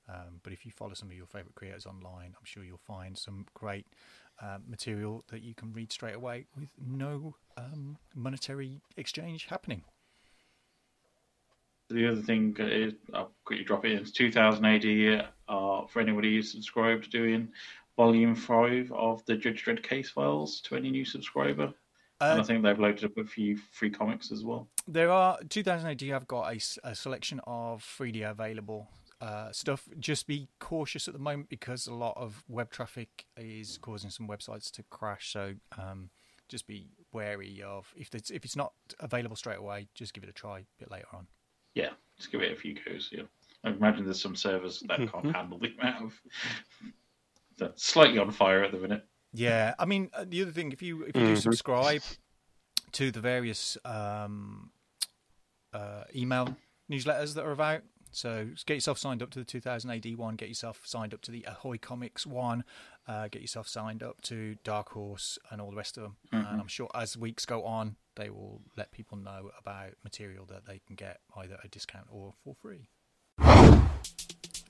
[0.08, 3.16] Um, but if you follow some of your favourite creators online, I'm sure you'll find
[3.16, 3.86] some great
[4.40, 9.82] uh, material that you can read straight away with no um, monetary exchange happening.
[11.90, 13.98] The other thing is, I'll quickly drop it in.
[13.98, 17.48] It's 2000 AD uh, for anybody who's subscribed, doing
[17.96, 21.72] volume five of the Judge Dredd case files to any new subscriber.
[22.20, 24.68] and I Uh, think they've loaded up a few free comics as well.
[24.86, 26.02] There are 2008.
[26.02, 28.88] You have got a selection of 3D available
[29.20, 29.88] uh, stuff.
[29.98, 34.28] Just be cautious at the moment because a lot of web traffic is causing some
[34.28, 35.32] websites to crash.
[35.32, 36.10] So um,
[36.48, 39.88] just be wary of if it's if it's not available straight away.
[39.94, 41.26] Just give it a try a bit later on.
[41.74, 43.10] Yeah, just give it a few goes.
[43.12, 43.22] Yeah,
[43.64, 46.20] I imagine there's some servers that can't handle the amount of
[47.58, 49.06] that's slightly on fire at the minute.
[49.32, 52.02] Yeah, I mean uh, the other thing, if you if you do subscribe
[52.92, 54.70] to the various um,
[55.72, 56.54] uh, email
[56.90, 60.48] newsletters that are about, so get yourself signed up to the 2000 AD one, get
[60.48, 62.62] yourself signed up to the Ahoy Comics one,
[63.08, 66.16] uh, get yourself signed up to Dark Horse and all the rest of them.
[66.30, 70.66] And I'm sure as weeks go on, they will let people know about material that
[70.66, 72.90] they can get either a discount or for free.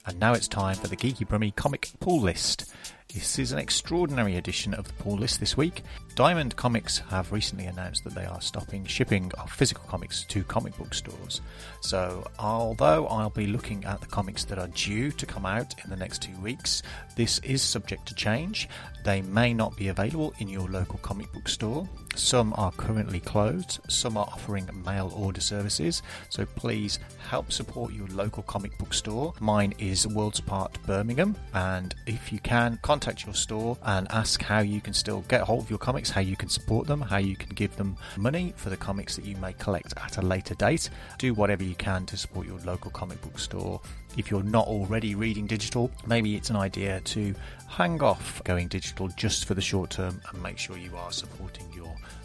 [0.04, 2.72] And now it's time for the Geeky Brummy comic pull list.
[3.14, 5.82] This is an extraordinary edition of the pull list this week.
[6.16, 10.76] Diamond Comics have recently announced that they are stopping shipping of physical comics to comic
[10.76, 11.40] book stores.
[11.82, 15.90] So, although I'll be looking at the comics that are due to come out in
[15.90, 16.82] the next two weeks,
[17.14, 18.68] this is subject to change.
[19.04, 21.88] They may not be available in your local comic book store.
[22.14, 26.98] Some are currently closed, some are offering mail order services, so please
[27.28, 29.32] help support your local comic book store.
[29.40, 34.60] Mine is Worlds Apart Birmingham, and if you can, contact your store and ask how
[34.60, 37.34] you can still get hold of your comics, how you can support them, how you
[37.34, 40.90] can give them money for the comics that you may collect at a later date.
[41.18, 43.80] Do whatever you can to support your local comic book store.
[44.18, 47.34] If you're not already reading digital, maybe it's an idea to
[47.66, 51.71] hang off going digital just for the short term and make sure you are supporting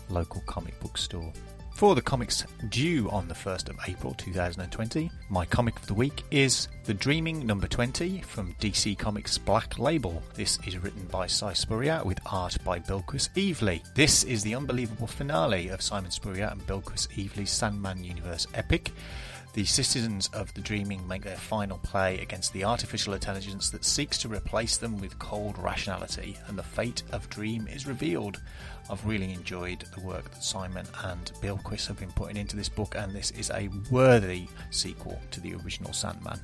[0.09, 1.31] local comic book store.
[1.77, 6.23] For the comics due on the 1st of April 2020, my comic of the week
[6.31, 10.23] is The Dreaming Number 20 from DC Comics Black Label.
[10.33, 13.83] This is written by Si Spurrier with art by Bilquis Evely.
[13.93, 18.91] This is the unbelievable finale of Simon Spurrier and Bilquis Evely's Sandman Universe epic.
[19.53, 24.17] The citizens of the Dreaming make their final play against the artificial intelligence that seeks
[24.19, 28.39] to replace them with cold rationality, and the fate of Dream is revealed.
[28.89, 32.95] I've really enjoyed the work that Simon and Bilquis have been putting into this book,
[32.95, 36.39] and this is a worthy sequel to the original Sandman.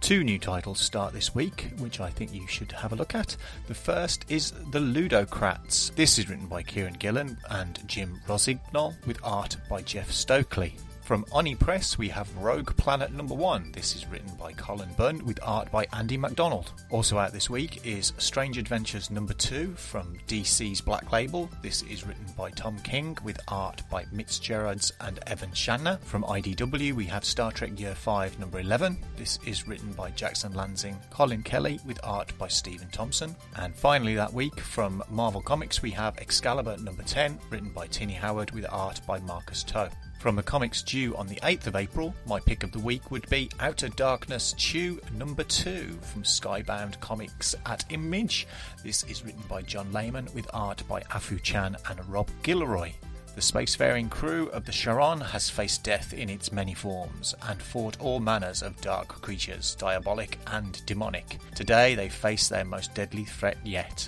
[0.00, 3.36] Two new titles start this week, which I think you should have a look at.
[3.66, 5.94] The first is The Ludocrats.
[5.94, 10.76] This is written by Kieron Gillen and Jim Rossignol, with art by Jeff Stokely.
[11.10, 13.72] From Oni Press, we have Rogue Planet Number One.
[13.72, 16.72] This is written by Cullen Bunn with art by Andy MacDonald.
[16.88, 21.50] Also out this week is Strange Adventures Number Two from DC's Black Label.
[21.62, 25.98] This is written by Tom King with art by Mitch Gerads and Evan Shaner.
[25.98, 28.96] From IDW, we have Star Trek Year 5 Number 11.
[29.16, 33.34] This is written by Jackson Lansing, Collin Kelly with art by Stephen Thompson.
[33.56, 38.12] And finally, that week from Marvel Comics, we have Excalibur Number 10, written by Tini
[38.12, 39.90] Howard with art by Marcus To.
[40.20, 43.26] From the comics due on the 8th of April, my pick of the week would
[43.30, 48.46] be Outer Darkness Chew number 2 from Skybound Comics at Image.
[48.84, 52.92] This is written by John Layman with art by Afu Chan and Rob Guillory.
[53.34, 57.98] The spacefaring crew of the Charon has faced death in its many forms and fought
[57.98, 61.38] all manners of dark creatures, diabolic and demonic.
[61.54, 64.06] Today they face their most deadly threat yet.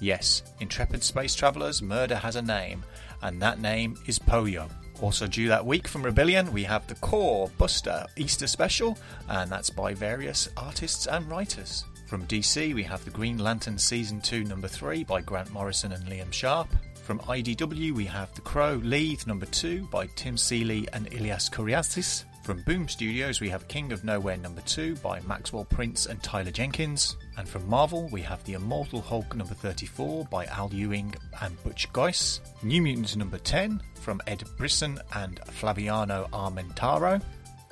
[0.00, 2.82] Yes, intrepid space travellers, murder has a name,
[3.22, 4.68] and that name is Poyo.
[5.00, 9.70] Also due that week from Rebellion, we have the Core Buster Easter Special, and that's
[9.70, 11.84] by various artists and writers.
[12.08, 16.04] From DC, we have the Green Lantern Season 2 Number 3 by Grant Morrison and
[16.06, 16.68] Liam Sharp.
[17.04, 22.24] From IDW, we have The Crow Lethe Number 2 by Tim Seeley and Ilias Kyriazis.
[22.42, 26.50] From Boom Studios, we have King of Nowhere number 2 by Maxwell Prince and Tyler
[26.50, 27.16] Jenkins.
[27.36, 31.92] And from Marvel, we have The Immortal Hulk number 34 by Al Ewing and Butch
[31.92, 32.40] Guice.
[32.62, 37.22] New Mutants number 10 from Ed Brisson and Flaviano Armentaro.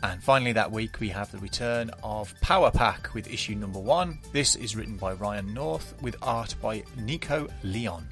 [0.02, 4.18] And finally, that week, we have the return of Power Pack with issue number 1.
[4.32, 8.06] This is written by Ryan North with art by Nico Leon.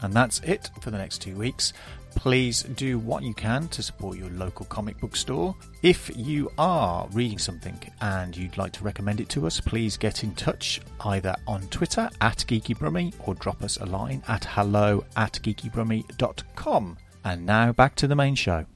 [0.00, 1.74] And that's it for the next two weeks.
[2.16, 5.54] Please do what you can to support your local comic book store.
[5.82, 10.24] If you are reading something and you'd like to recommend it to us, please get
[10.24, 15.34] in touch either on Twitter at GeekyBrummy or drop us a line at hello at
[15.42, 16.96] geekybrummy.com.
[17.24, 18.66] And now back to the main show.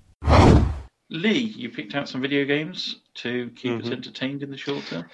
[1.11, 3.85] Lee, you picked out some video games to keep Mhm.
[3.85, 5.07] us entertained in the short term.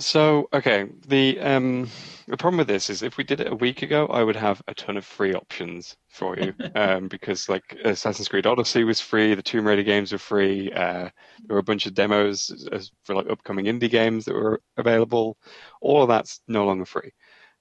[0.00, 1.88] So okay, the um
[2.26, 4.62] the problem with this is if we did it a week ago, I would have
[4.68, 9.34] a ton of free options for you, um, because like Assassin's Creed Odyssey was free,
[9.34, 11.10] the Tomb Raider games were free, uh,
[11.44, 12.68] there were a bunch of demos
[13.04, 15.36] for like upcoming indie games that were available.
[15.80, 17.10] All of that's no longer free.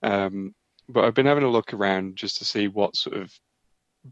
[0.04, 0.54] Um,
[0.88, 3.34] but I've been having a look around just to see what sort of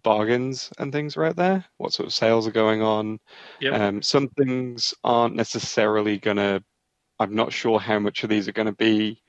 [0.04, 3.20] bargains and things are out there, what sort of sales are going on.
[3.62, 3.74] Yep.
[3.74, 6.63] Um, some things aren't necessarily gonna
[7.20, 9.22] I'm not sure how much of these are going to be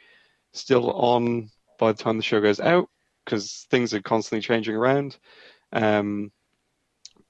[0.53, 2.89] still on by the time the show goes out
[3.25, 5.17] because things are constantly changing around.
[5.73, 6.33] Um,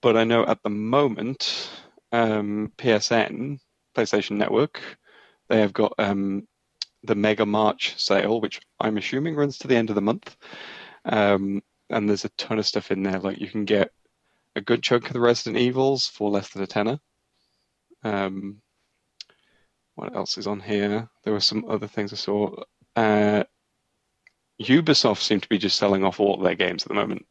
[0.00, 1.70] but I know at the moment,
[2.12, 3.58] um, PSN,
[3.94, 4.80] PlayStation Network,
[5.48, 6.46] they have got um,
[7.02, 10.36] the Mega March sale, which I'm assuming runs to the end of the month.
[11.04, 13.18] Um, and there's a ton of stuff in there.
[13.18, 13.90] Like you can get
[14.54, 17.00] a good chunk of the Resident Evils for less than a tenner.
[18.04, 18.60] Um,
[19.98, 21.08] what else is on here?
[21.24, 22.54] There were some other things I saw.
[22.94, 23.42] Uh,
[24.62, 27.26] Ubisoft seem to be just selling off all of their games at the moment.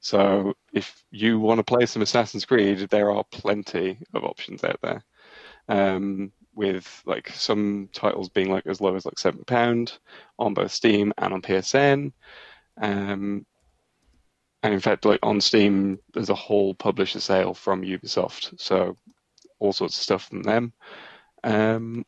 [0.00, 4.78] So if you want to play some Assassin's Creed, there are plenty of options out
[4.82, 5.04] there.
[5.68, 9.98] Um, with like some titles being like as low as like seven pound
[10.38, 12.10] on both Steam and on PSN.
[12.80, 13.44] Um,
[14.62, 18.96] and in fact, like on Steam, there's a whole publisher sale from Ubisoft, so
[19.58, 20.72] all sorts of stuff from them.
[21.44, 22.04] Um,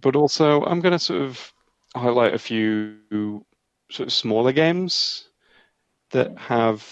[0.00, 1.52] but also, I'm going to sort of
[1.94, 3.44] highlight a few
[3.90, 5.28] sort of smaller games
[6.10, 6.86] that have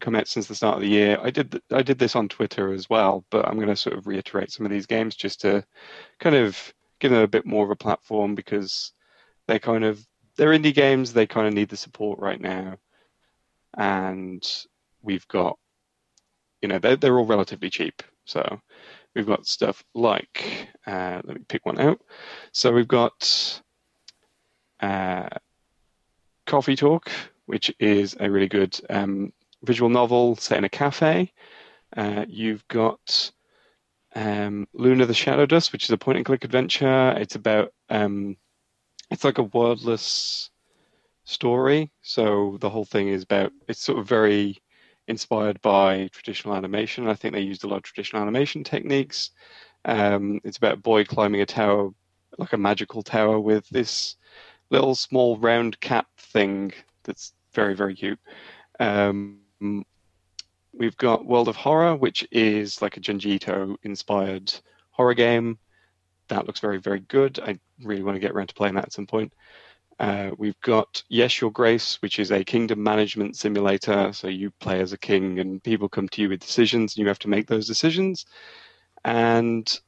[0.00, 1.18] come out since the start of the year.
[1.22, 4.06] I did I did this on Twitter as well, but I'm going to sort of
[4.06, 5.64] reiterate some of these games just to
[6.20, 8.92] kind of give them a bit more of a platform because
[9.46, 11.12] they kind of they're indie games.
[11.12, 12.76] They kind of need the support right now,
[13.76, 14.46] and
[15.02, 15.58] we've got
[16.62, 18.60] you know they're they're all relatively cheap, so.
[19.16, 22.02] We've got stuff like, uh, let me pick one out.
[22.52, 23.62] So we've got
[24.78, 25.30] uh,
[26.44, 27.10] Coffee Talk,
[27.46, 31.32] which is a really good um, visual novel set in a cafe.
[31.96, 33.32] Uh, you've got
[34.14, 37.12] um, Luna the Shadow Dust, which is a point and click adventure.
[37.16, 38.36] It's about, um,
[39.10, 40.50] it's like a wordless
[41.24, 41.90] story.
[42.02, 44.58] So the whole thing is about, it's sort of very
[45.08, 47.08] inspired by traditional animation.
[47.08, 49.30] I think they used a lot of traditional animation techniques.
[49.84, 51.90] Um, it's about a boy climbing a tower,
[52.38, 54.16] like a magical tower, with this
[54.70, 56.72] little small round cap thing
[57.04, 58.18] that's very very cute.
[58.80, 59.38] Um,
[60.72, 64.52] we've got World of Horror, which is like a Junji Ito inspired
[64.90, 65.58] horror game.
[66.28, 67.38] That looks very very good.
[67.38, 69.32] I really want to get around to playing that at some point.
[69.98, 74.12] Uh, we've got Yes, Your Grace, which is a kingdom management simulator.
[74.12, 77.08] So you play as a king, and people come to you with decisions, and you
[77.08, 78.26] have to make those decisions.
[79.04, 79.80] And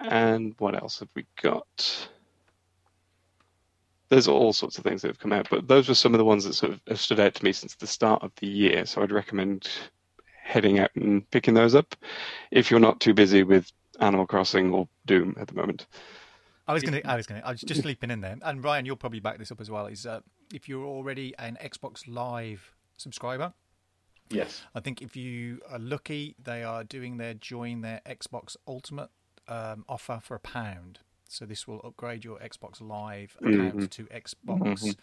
[0.00, 2.08] and what else have we got?
[4.08, 6.24] There's all sorts of things that have come out, but those were some of the
[6.24, 8.86] ones that sort of have stood out to me since the start of the year.
[8.86, 9.68] So I'd recommend
[10.42, 11.94] heading out and picking those up
[12.50, 15.86] if you're not too busy with Animal Crossing or Doom at the moment.
[16.68, 18.96] I was gonna, I was gonna, I was just leaping in there, and Ryan, you'll
[18.96, 19.86] probably back this up as well.
[19.86, 20.20] Is uh,
[20.52, 23.52] if you're already an Xbox Live subscriber,
[24.30, 24.62] Yes.
[24.74, 29.08] I think if you are lucky, they are doing their join their Xbox Ultimate
[29.48, 30.98] um, offer for a pound.
[31.28, 33.90] So this will upgrade your Xbox Live account Mhm.
[33.90, 34.96] to Xbox Mhm.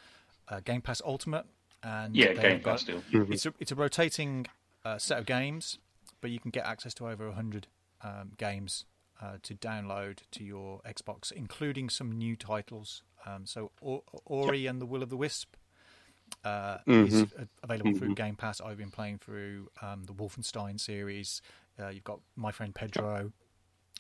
[0.50, 1.48] uh, Game Pass Ultimate,
[1.82, 3.02] and Yeah, Game got- Pass still.
[3.12, 3.32] Mhm.
[3.34, 4.46] It's a it's a rotating
[4.84, 5.80] uh, set of games,
[6.22, 7.66] but you can get access to over hundred
[8.02, 8.86] um, games
[9.22, 13.04] uh, to download to your Xbox, including some new titles.
[13.26, 15.56] Um, so o- Ori and the Will of the Wisp
[16.44, 17.42] uh, is Mhm.
[17.44, 18.16] a- available through Mhm.
[18.16, 18.60] Game Pass.
[18.60, 21.42] I've been playing through um, the Wolfenstein series.
[21.80, 23.32] Uh, you've got My Friend Pedro.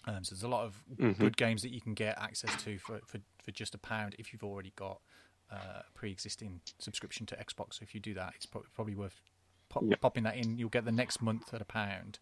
[0.05, 1.17] Um, so there's a lot of Mhm.
[1.19, 4.31] good games that you can get access to for, for, for just a pound if
[4.33, 5.01] you've already got
[5.51, 7.75] uh, a pre-existing subscription to Xbox.
[7.75, 9.21] So if you do that, it's pro- probably worth
[9.69, 9.95] pop, Yeah.
[10.01, 10.57] popping that in.
[10.57, 12.17] You'll get the next month at a pound.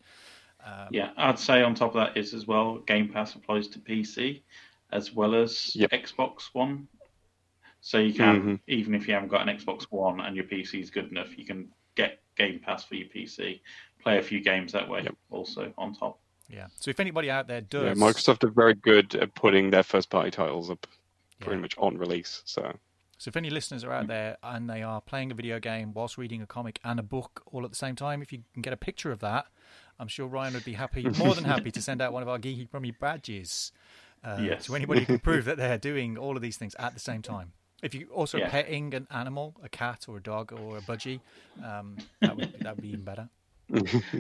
[0.64, 3.80] Um, Yeah, I'd say on top of that is as well, Game Pass applies to
[3.80, 4.44] PC
[4.92, 5.92] as well as Yep.
[5.92, 6.88] Xbox One.
[7.82, 8.60] So you can, Mhm.
[8.68, 11.46] even if you haven't got an Xbox One and your PC is good enough, you
[11.46, 13.62] can get Game Pass for your PC,
[14.00, 15.16] play a few games that way Yep.
[15.30, 16.20] also on top.
[16.48, 16.68] Yeah.
[16.76, 20.10] So if anybody out there does, Yeah, Microsoft are very good at putting their first
[20.10, 20.88] party titles up
[21.40, 21.62] pretty Yeah.
[21.62, 22.42] much on release.
[22.46, 22.80] So
[23.20, 26.18] So if any listeners are out there and they are playing a video game whilst
[26.18, 28.74] reading a comic and a book all at the same time, if you can get
[28.74, 29.48] a picture of that,
[30.00, 32.40] I'm sure Ryan would be happy, more than happy, to send out one of our
[32.40, 33.72] geeky brummy badges
[34.24, 34.66] uh, Yes.
[34.66, 37.22] to anybody who can prove that they're doing all of these things at the same
[37.22, 37.54] time.
[37.82, 38.50] If you also Yeah.
[38.50, 41.20] petting an animal, a cat or a dog or a budgie,
[41.62, 43.30] um, that would that would be even better.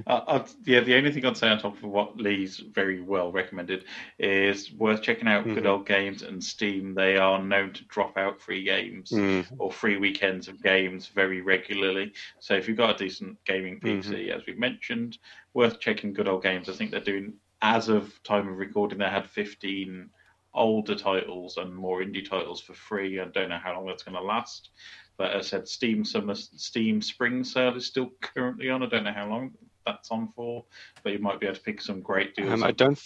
[0.07, 3.85] Uh, yeah, the only thing I'd say on top of what Lee's very well recommended
[4.19, 5.67] is worth checking out Good Mhm.
[5.67, 6.93] Old Games and Steam.
[6.95, 9.45] They are known to drop out free games Mm.
[9.59, 12.13] or free weekends of games very regularly.
[12.39, 15.17] So if you've got a decent gaming PC, as we've mentioned,
[15.53, 16.67] worth checking Good Old Games.
[16.69, 20.09] I think they're doing, as of time of recording, they had 15
[20.55, 23.19] older titles and more indie titles for free.
[23.19, 24.69] I don't know how long that's going to last.
[25.17, 28.84] But as I said, Steam summer, Steam spring sale is still currently on.
[28.84, 29.52] I don't know how long
[29.86, 30.65] that's on for,
[31.04, 32.52] but you might be able to pick some great deals.
[32.52, 32.99] um, I don't.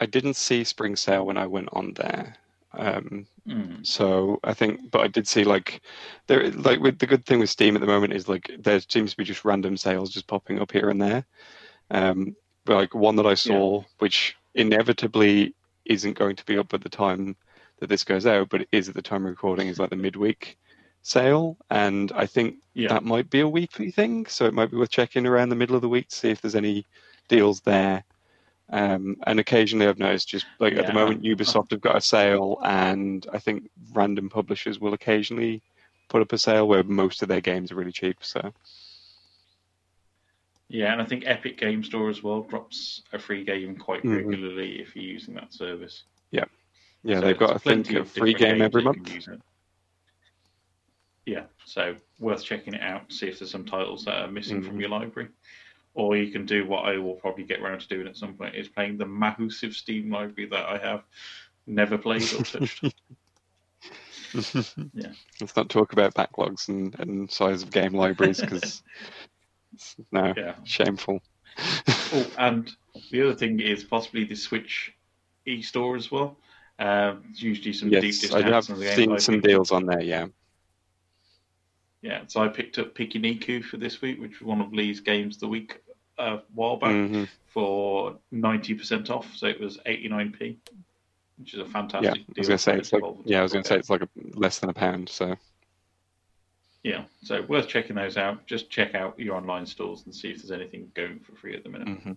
[0.00, 2.36] I didn't see spring sale when I went on there.
[2.72, 3.84] Um, Mm.
[3.84, 5.82] So I think, but I did see like
[6.26, 9.12] there, like with the good thing with Steam at the moment is like there seems
[9.12, 11.24] to be just random sales just popping up here and there.
[11.90, 16.82] Um, but like one that I saw, which inevitably isn't going to be up at
[16.82, 17.36] the time
[17.82, 19.96] that this goes out, but it is at the time of recording, is like the
[19.96, 20.56] midweek
[21.02, 22.90] sale, and I think Yeah.
[22.90, 25.74] that might be a weekly thing, so it might be worth checking around the middle
[25.74, 26.86] of the week to see if there's any
[27.26, 28.04] deals there.
[28.68, 32.60] Um, and occasionally, I've noticed just like at the moment, Ubisoft have got a sale,
[32.62, 35.60] and I think random publishers will occasionally
[36.08, 38.18] put up a sale where most of their games are really cheap.
[38.20, 38.52] So
[40.68, 44.16] Yeah, and I think Epic Game Store as well drops a free game quite Mhm.
[44.24, 46.04] regularly if you're using that service.
[46.30, 46.44] yeah,
[47.06, 49.04] So they've got I think a of free game every games that you month.
[49.04, 49.40] can use it.
[51.26, 53.08] Yeah, so worth checking it out.
[53.08, 54.80] To see if there's some titles that are missing from Mhm.
[54.80, 55.28] your library,
[55.94, 58.54] or you can do what I will probably get around to doing at some point:
[58.54, 61.04] is playing the massive Steam library that I have
[61.66, 62.84] never played or touched.
[64.94, 65.12] Yeah.
[65.40, 68.82] Let's not talk about backlogs and, and size of game libraries because
[70.12, 70.54] no, yeah.
[70.64, 71.20] shameful.
[72.14, 72.70] Oh, and
[73.10, 74.92] the other thing is possibly the Switch
[75.46, 76.36] e-store as well.
[77.30, 80.00] It's usually some deep yes, I have on the games seen some deals on there.
[80.02, 80.26] Yeah,
[82.02, 85.36] Yeah, so I picked up Pikiniku for this week, which was one of Lee's games
[85.36, 85.80] of the week
[86.18, 87.28] a while back Mhm.
[87.46, 89.34] for 90% off.
[89.36, 90.58] So it was 89p,
[91.38, 92.10] which is a fantastic yeah.
[92.10, 92.34] I deal.
[92.38, 94.70] was gonna say it's like yeah, I was gonna say it's like a, less than
[94.70, 95.08] a pound.
[95.08, 95.36] So
[96.82, 98.44] Yeah, so worth checking those out.
[98.46, 101.62] Just check out your online stores and see if there's anything going for free at
[101.62, 101.86] the minute.
[101.88, 102.16] mhm.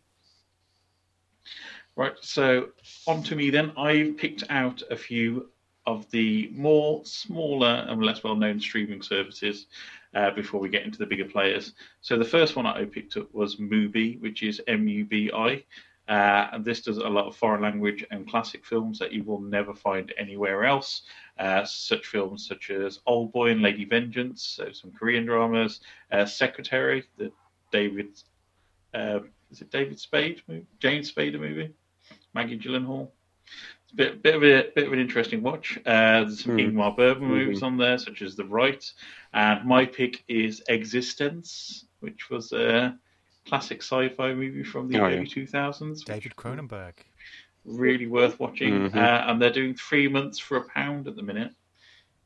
[1.98, 2.70] Right, so
[3.08, 3.72] on to me then.
[3.78, 5.50] I've picked out a few
[5.86, 9.68] of the more smaller and less well known streaming services
[10.14, 11.74] uh, before we get into the bigger players.
[12.02, 15.64] So the first one I picked up was Mubi, which is M U B I.
[16.08, 19.42] Uh, and this does a lot of foreign language and classic films that you will
[19.42, 21.04] never find anywhere else.
[21.40, 25.80] Uh, such films such as Old Boy and Lady Vengeance, so some Korean dramas,
[26.12, 27.32] uh, Secretary, the
[27.72, 28.22] David,
[28.94, 29.20] uh,
[29.50, 30.42] is it David Spade?
[30.80, 31.74] James Spade movie?
[32.36, 33.10] Maggie Gyllenhaal.
[33.84, 35.78] It's a bit, bit of a bit of an interesting watch.
[35.86, 36.74] Uh, there's some Mm.
[36.74, 37.64] Ingmar Bergman movies Mhm.
[37.64, 38.92] on there, such as The Rite,
[39.34, 43.00] and my pick is eXistenZ, which was a
[43.48, 45.16] classic sci-fi movie from the Oh, yeah.
[45.16, 46.04] early 2000s.
[46.04, 46.96] David Cronenberg.
[47.64, 48.96] Really worth watching, Mhm.
[48.96, 51.54] uh, and they're doing three months for a pound at the minute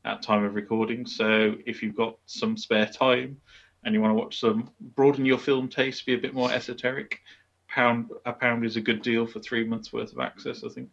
[0.04, 1.06] at time of recording.
[1.06, 3.40] So if you've got some spare time
[3.84, 7.20] and you want to watch some, broaden your film taste, be a bit more esoteric,
[7.74, 10.62] pound a pound is a good deal for three months worth of access.
[10.64, 10.90] I think.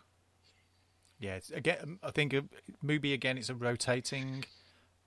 [1.19, 2.43] Yeah, it's, again, I think a
[2.83, 3.37] movie again.
[3.37, 4.45] It's a rotating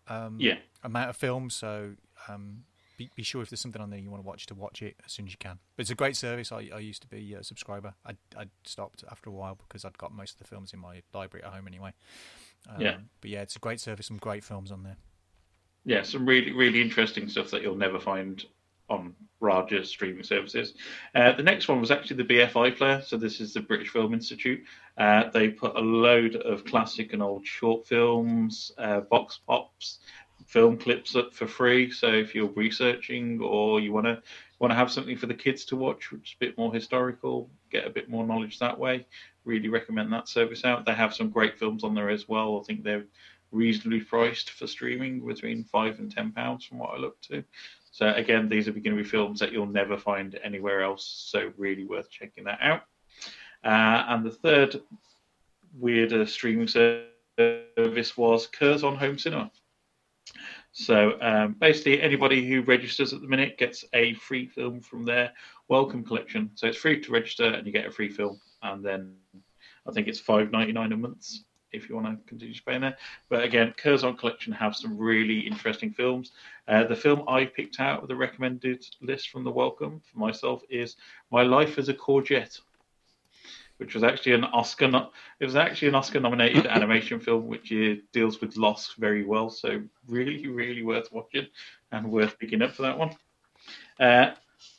[0.08, 0.56] um, Yeah.
[0.82, 1.92] amount of films, so
[2.28, 2.64] um,
[2.98, 4.96] be, be sure if there's something on there you want to watch to watch it
[5.06, 5.58] as soon as you can.
[5.76, 6.50] But it's a great service.
[6.50, 7.94] I, I used to be a subscriber.
[8.04, 11.02] I I stopped after a while because I'd got most of the films in my
[11.14, 11.92] library at home anyway.
[12.68, 12.96] Um, Yeah.
[13.20, 14.06] But yeah, it's a great service.
[14.06, 14.96] Some great films on there.
[15.84, 18.44] yeah, some really, really interesting stuff that you'll never find
[18.90, 20.74] on larger streaming services.
[21.14, 23.00] Uh, the next one was actually the BFI player.
[23.02, 24.62] So this is the British Film Institute.
[24.98, 30.00] Uh, they put a load of classic and old short films, uh, vox pops,
[30.46, 31.90] film clips up for free.
[31.90, 34.22] So if you're researching or you want to
[34.58, 37.48] want to have something for the kids to watch, which is a bit more historical,
[37.70, 39.06] get a bit more knowledge that way,
[39.44, 40.84] really recommend that service out.
[40.84, 42.60] They have some great films on there as well.
[42.60, 43.06] I think they're
[43.52, 47.42] reasonably priced for streaming between five and ten pounds from what I looked to.
[48.00, 51.26] So again, these are going to be films that you'll never find anywhere else.
[51.28, 52.84] So really worth checking that out.
[53.62, 54.80] Uh, and the third
[55.78, 59.50] weirder streaming service was Curzon Home Cinema.
[60.72, 65.34] So um, basically, anybody who registers at the minute gets a free film from their
[65.68, 66.52] welcome collection.
[66.54, 68.40] So it's free to register, and you get a free film.
[68.62, 69.14] And then
[69.86, 71.28] I think it's five ninety nine a month
[71.72, 72.96] if you want to continue paying there.
[73.28, 76.32] But again, Curzon Collection have some really interesting films.
[76.68, 80.62] Uh, the film I picked out of the recommended list from the welcome for myself
[80.68, 80.96] is
[81.30, 82.60] My Life as a Courgette,
[83.78, 84.88] which was actually an Oscar.
[84.88, 87.72] No- it was actually an Oscar-nominated animation film, which
[88.12, 89.50] deals with loss very well.
[89.50, 91.46] So really, really worth watching
[91.92, 93.16] and worth picking up for that one.
[93.98, 94.32] Uh,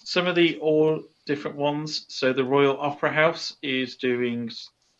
[0.04, 2.06] some of the all different ones.
[2.08, 4.50] So the Royal Opera House is doing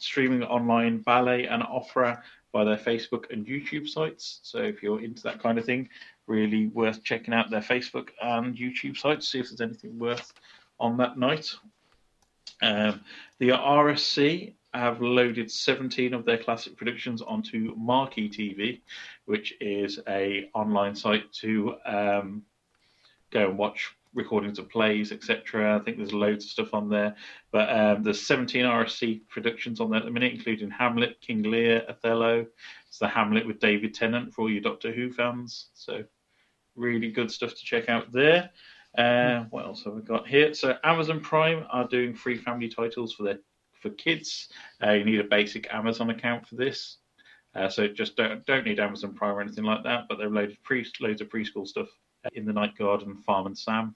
[0.02, 2.22] streaming online ballet and opera
[2.52, 4.40] by their Facebook and YouTube sites.
[4.44, 5.90] So if you're into that kind of thing,
[6.28, 10.34] really worth checking out their Facebook and YouTube sites, see if there's anything worth
[10.80, 11.54] on that night.
[12.62, 13.02] Um,
[13.40, 18.82] the RSC have loaded 17 of their classic productions onto Marquee TV,
[19.26, 22.44] which is a online site to um,
[23.32, 25.76] go and watch recordings of plays, etc.
[25.78, 27.16] I think there's loads of stuff on there.
[27.52, 31.84] But um, there's 17 RSC productions on there at the minute, including Hamlet, King Lear,
[31.88, 32.46] Othello.
[32.88, 35.70] It's the Hamlet with David Tennant for all you Doctor Who fans.
[35.74, 36.04] So
[36.76, 38.50] really good stuff to check out there.
[38.98, 40.54] Uh, what else have we got here?
[40.54, 43.40] So Amazon Prime are doing free family titles for their
[43.82, 44.50] for kids.
[44.84, 46.98] Uh, you need a basic Amazon account for this.
[47.56, 50.06] Uh, so just don't don't need Amazon Prime or anything like that.
[50.10, 51.88] But they've loaded pre loads of preschool stuff
[52.34, 53.96] in the Night Garden, Fireman Sam.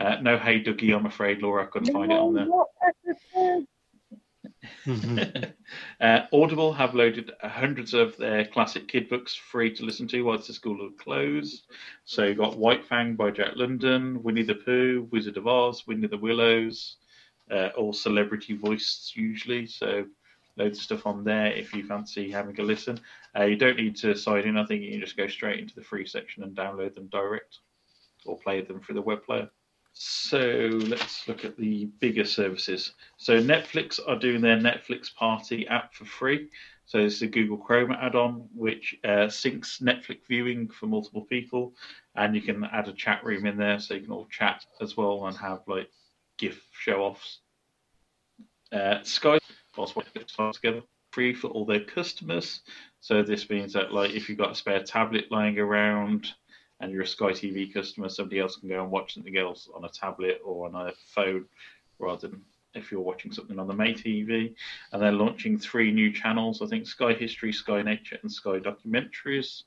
[0.00, 1.66] Uh, no Hey Duggee, I'm afraid, Laura.
[1.66, 2.48] Couldn't find it on there.
[6.00, 10.46] uh, Audible have loaded hundreds of their classic kid books free to listen to whilst
[10.46, 11.66] the school are closed.
[12.04, 16.02] So you've got White Fang by Jack London, Winnie the Pooh, Wizard of Oz, Wind
[16.02, 16.96] in the Willows,
[17.50, 19.66] uh, all celebrity voiced usually.
[19.66, 20.06] So
[20.56, 22.98] loads of stuff on there if you fancy having a listen.
[23.38, 24.56] Uh, you don't need to sign in.
[24.56, 27.58] I think you can just go straight into the free section and download them direct
[28.24, 29.50] or play them through the web player.
[30.02, 32.94] So let's look at the bigger services.
[33.18, 36.48] So Netflix are doing their Netflix Party app for free.
[36.86, 41.74] So is a Google Chrome add-on which uh, syncs Netflix viewing for multiple people,
[42.14, 44.96] and you can add a chat room in there so you can all chat as
[44.96, 45.90] well and have like
[46.38, 47.40] GIF show-offs.
[48.72, 49.38] Uh, Sky
[49.76, 50.80] whilst watching Netflix together
[51.12, 52.62] free for all their customers.
[53.00, 56.32] So this means that like if you've got a spare tablet lying around
[56.80, 59.84] and you're a Sky TV customer, somebody else can go and watch something else on
[59.84, 61.44] a tablet or on a phone
[61.98, 62.42] rather than
[62.74, 64.54] if you're watching something on the May TV.
[64.92, 69.64] And they're launching three new channels I think Sky History, Sky Nature, and Sky Documentaries.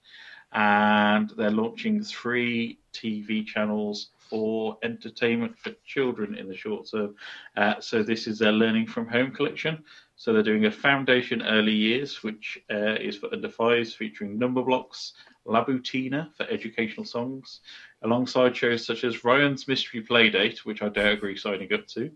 [0.54, 7.16] And they're launching three TV channels for entertainment for children in the short term.
[7.58, 9.84] Uh, so this is their Learning from Home collection.
[10.16, 15.14] So they're doing a Foundation Early Years, which uh, is for under fives, featuring Numberblocks,
[15.48, 17.60] Labutina for educational songs,
[18.02, 22.12] alongside shows such as Ryan's Mystery Playdate, which I dare agree signing up to,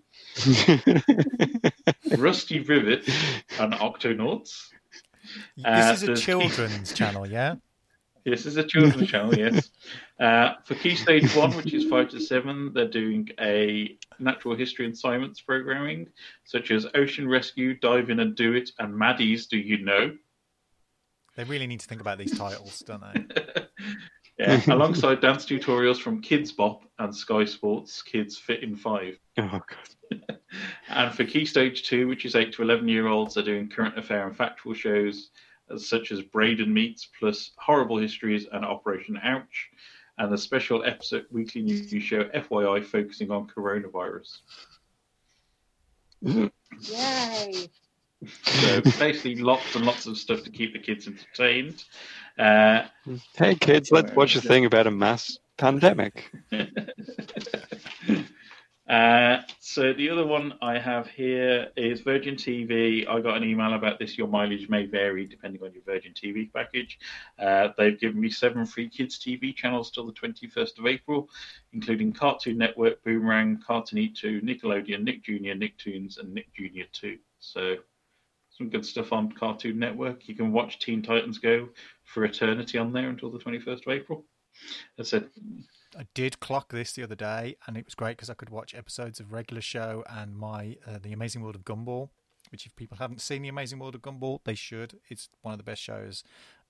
[2.18, 3.08] Rusty Rivet,
[3.60, 4.70] and Octonauts.
[5.64, 7.56] Uh, This is a children's channel, yeah?
[8.24, 9.70] This is a children's channel, yes.
[10.20, 14.86] Uh, for Key Stage 1, which is 5 to 7, they're doing a natural history
[14.86, 16.08] and science programming,
[16.44, 20.18] such as Ocean Rescue, Dive In and Do It, and Maddie's Do You Know?
[21.38, 23.64] They really need to think about these titles, don't they?
[24.40, 29.18] Yeah, alongside dance tutorials from Kidz Bop and Sky Sports Kids Fit in 5.
[29.40, 29.62] Oh
[30.12, 30.40] god.
[30.90, 33.98] And for Key Stage 2, which is 8 to 11 year olds, they're doing current
[33.98, 35.32] affair and factual shows
[35.76, 39.70] such as Braden Meets plus Horrible Histories and Operation Ouch,
[40.20, 44.38] and the special episode weekly news show FYI focusing on coronavirus.
[46.22, 47.70] Yay!
[48.44, 51.84] So basically, lots and lots of stuff to keep the kids entertained.
[52.38, 52.88] Uh,
[53.36, 56.32] Hey kids, let's watch a thing about a mass pandemic.
[58.88, 63.08] Uh, so the other one I have here is Virgin TV.
[63.08, 64.18] I got an email about this.
[64.18, 66.98] Your mileage may vary depending on your Virgin TV package.
[67.38, 71.30] Uh, they've given me seven free kids TV channels till the 21st of April,
[71.74, 76.88] including Cartoon Network, Boomerang, Cartoonito, Nickelodeon, Nick Jr., Nicktoons, and Nick Jr.
[76.94, 77.18] 2.
[77.40, 77.76] So
[78.58, 80.28] some good stuff on Cartoon Network.
[80.28, 81.70] You can watch Teen Titans Go
[82.04, 84.26] for eternity on there until the 21st of April.
[84.98, 85.30] As I said,
[85.98, 88.74] I did clock this the other day, and it was great because I could watch
[88.74, 92.10] episodes of regular show and my uh, The Amazing World of Gumball.
[92.50, 95.00] Which, if people haven't seen The Amazing World of Gumball, they should.
[95.10, 96.24] It's one of the best shows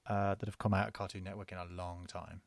[0.08, 2.42] uh, that have come out of Cartoon Network in a long time.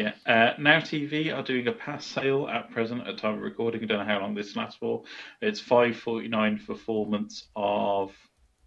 [0.00, 0.12] Yeah.
[0.24, 3.82] Uh, now TV are doing a pass sale at present at time of recording.
[3.82, 5.02] I don't know how long this lasts for.
[5.42, 8.10] It's five forty nine for four months of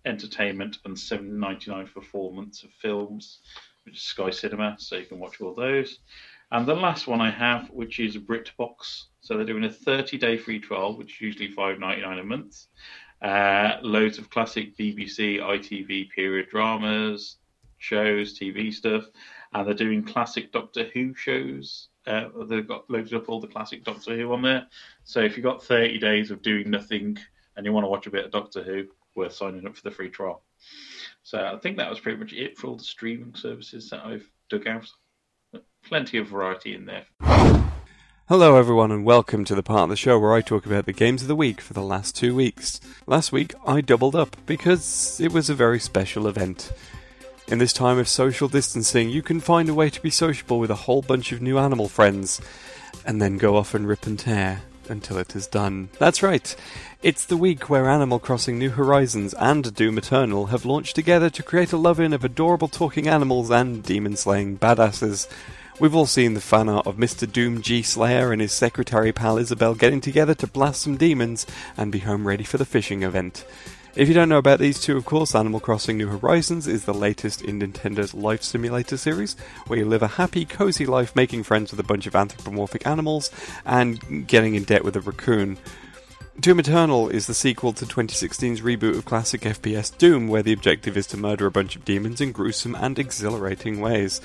[0.06, 3.40] entertainment and seven ninety nine for four months of films,
[3.84, 5.98] which is Sky Cinema, so you can watch all those.
[6.52, 9.06] And the last one I have, which is BritBox.
[9.22, 12.24] So they're doing a thirty day free trial, which is usually five ninety nine a
[12.24, 12.68] month.
[13.24, 17.38] Uh, loads of classic BBC, ITV period dramas,
[17.80, 19.06] shows, TV stuff,
[19.54, 21.88] and they're doing classic Doctor Who shows.
[22.06, 24.68] Uh, they've got loaded up all the classic Doctor Who on there.
[25.04, 27.18] So if you've got 30 days of doing nothing
[27.56, 28.86] and you want to watch a bit of Doctor Who,
[29.16, 30.41] worth signing up for the free trial.
[31.22, 34.30] So I think that was pretty much it for all the streaming services that I've
[34.49, 34.89] dug out.
[35.86, 37.06] Plenty of variety in there.
[38.30, 40.93] Hello, everyone, and welcome to the part of the show where I talk about the
[40.93, 42.80] games of the week for the last two weeks.
[43.06, 46.72] Last week, I doubled up because it was a very special event.
[47.54, 50.72] In this time of social distancing, you can find a way to be sociable with
[50.72, 52.41] a whole bunch of new animal friends,
[53.06, 55.89] and then go off and rip and tear until it is done.
[55.99, 56.56] That's right.
[57.04, 61.43] It's the week where Animal Crossing New Horizons and Doom Eternal have launched together to
[61.43, 65.28] create a love-in of adorable talking animals and demon-slaying badasses.
[65.80, 67.32] We've all seen the fan art of Mr.
[67.32, 71.45] Doom G Slayer and his secretary pal Isabelle getting together to blast some demons
[71.78, 73.45] and be home ready for the fishing event.
[73.96, 76.96] If you don't know about these two, of course, Animal Crossing New Horizons is the
[76.96, 79.36] latest in Nintendo's Life Simulator series,
[79.68, 83.30] where you live a happy, cozy life making friends with a bunch of anthropomorphic animals
[83.68, 85.60] and getting in debt with a raccoon.
[86.39, 90.98] Doom Eternal is the sequel to 2016's reboot of classic FPS Doom, where the objective
[90.98, 94.22] is to murder a bunch of demons in gruesome and exhilarating ways.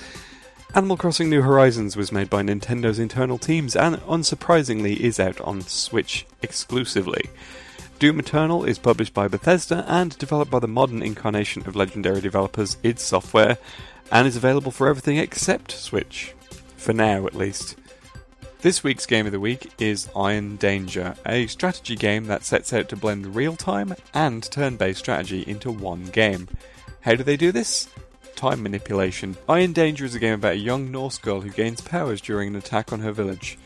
[0.73, 5.61] Animal Crossing New Horizons was made by Nintendo's internal teams and, unsurprisingly, is out on
[5.61, 7.29] Switch exclusively.
[7.99, 12.77] Doom Eternal is published by Bethesda and developed by the modern incarnation of legendary developers
[12.81, 13.57] id Software,
[14.09, 16.33] and is available for everything except Switch.
[16.77, 17.75] For now, at least.
[18.61, 22.87] This week's game of the week is Iron Danger, a strategy game that sets out
[22.87, 26.47] to blend real time and turn based strategy into one game.
[27.01, 27.89] How do they do this?
[28.37, 29.35] Time manipulation.
[29.49, 32.55] Iron Danger is a game about a young Norse girl who gains powers during an
[32.55, 33.57] attack on her village.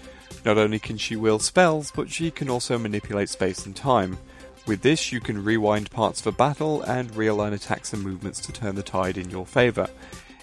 [0.45, 4.17] Not only can she wield spells, but she can also manipulate space and time.
[4.65, 8.75] With this, you can rewind parts a battle and realign attacks and movements to turn
[8.75, 9.89] the tide in your favour.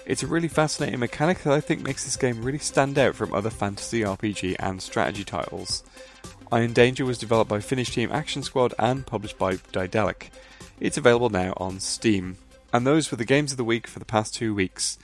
[0.07, 3.33] It's a really fascinating mechanic that I think makes this game really stand out from
[3.33, 5.85] other fantasy RPG and strategy titles.
[6.53, 10.31] Iron Danger was developed by Finnish team Action Squad and published by Daedalic.
[10.81, 12.39] It's available now on Steam.
[12.73, 14.99] And those were the games of the week for the past two weeks.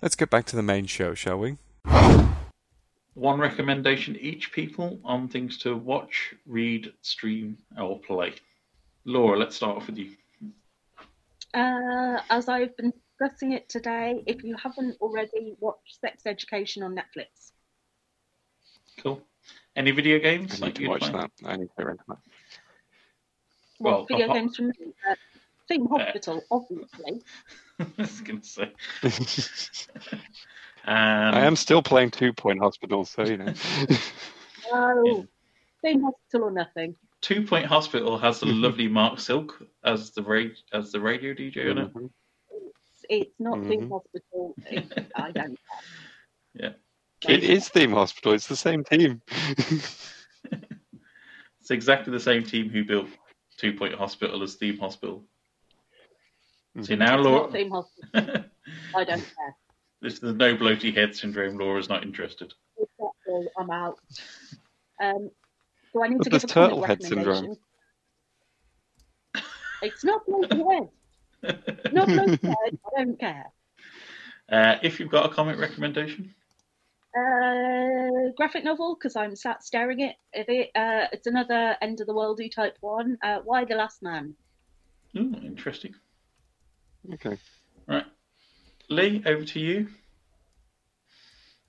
[0.00, 1.58] Let's get back to the main show, shall we?
[3.18, 8.34] One recommendation each, people, on things to watch, read, stream, or play.
[9.04, 10.12] Laura, let's start off with you.
[11.52, 16.94] Uh, as I've been discussing it today, if you haven't already watched Sex Education on
[16.94, 17.50] Netflix,
[19.02, 19.20] Cool.
[19.74, 20.52] Any video games?
[20.52, 20.60] I games?
[20.60, 21.10] need like to watch play?
[21.12, 21.30] that.
[21.44, 22.18] I need to rent that.
[23.80, 24.74] Well, video apart- games from me,
[25.10, 25.14] uh,
[25.66, 27.22] Theme Hospital, obviously.
[27.80, 28.72] I was going to say.
[30.94, 33.52] I am still playing Two Point Hospital, so you know.
[34.70, 35.26] No,
[35.82, 36.94] same hospital or nothing.
[37.22, 41.70] Two Point Hospital has the lovely Mark Silk as the ra- as the radio DJ
[41.70, 41.90] on it.
[42.50, 43.68] It's, it's not Mhm.
[43.68, 44.54] Theme Hospital.
[44.66, 45.58] It, I don't.
[46.54, 46.72] Yeah.
[47.28, 48.32] It is Theme Hospital.
[48.32, 49.22] It's the same team.
[50.50, 53.08] It's exactly the same team who built
[53.56, 55.24] Two Point Hospital as Theme Hospital.
[56.82, 56.98] See Mhm.
[56.98, 57.40] now, It's Laura.
[57.42, 58.44] not Theme Hospital.
[58.94, 59.56] I don't care.
[60.00, 61.58] This is the no bloaty head syndrome.
[61.58, 62.54] Laura's not interested.
[62.78, 63.98] Exactly, I'm out.
[65.02, 65.30] Um,
[65.92, 67.56] do I need But to there's give a comic turtle head syndrome.
[69.82, 70.88] It's not bloated head.
[71.92, 72.78] Not bloated head.
[72.96, 73.46] I don't care.
[74.50, 76.34] Uh, if you've got a comic recommendation,
[77.16, 80.70] Uh, graphic novel because I'm sat staring at it.
[80.74, 83.18] Uh, it's another end of the worldy type one.
[83.22, 84.34] Uh, Y: The Last Man?
[85.16, 85.94] Ooh, interesting.
[87.14, 87.38] Okay.
[87.86, 88.04] Right,
[88.88, 89.88] Lee, over to you.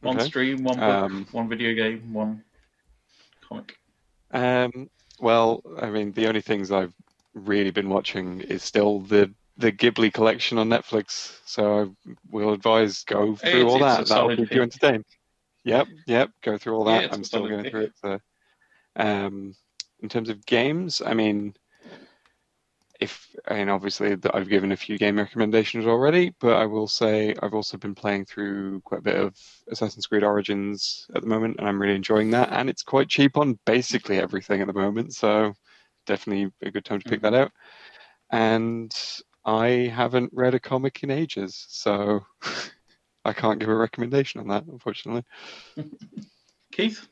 [0.01, 0.25] One Okay.
[0.27, 2.43] stream, one book, Um, one video game, one
[3.41, 3.77] comic.
[4.31, 4.89] Um,
[5.19, 6.93] well, I mean, the only things I've
[7.33, 11.37] really been watching is still the the Ghibli collection on Netflix.
[11.45, 14.07] So I will advise go through It's- all that.
[14.07, 15.03] That'll solid keep you entertained.
[15.65, 16.31] Yep, yep.
[16.41, 17.03] Go through all that.
[17.03, 17.71] it's I'm still going pick.
[17.71, 17.93] through it.
[18.01, 18.19] So,
[18.95, 19.53] um,
[19.99, 21.57] in terms of games, I mean,
[22.99, 27.33] if and obviously, that I've given a few game recommendations already, but I will say
[27.41, 29.37] I've also been playing through quite a bit of
[29.69, 32.49] Assassin's Creed Origins at the moment, and I'm really enjoying that.
[32.51, 35.53] And it's quite cheap on basically everything at the moment, so
[36.05, 37.51] definitely a good time to pick that out.
[38.31, 38.93] And
[39.45, 42.25] I haven't read a comic in ages, so
[43.25, 45.23] I can't give a recommendation on that, unfortunately.
[46.73, 47.07] Keith,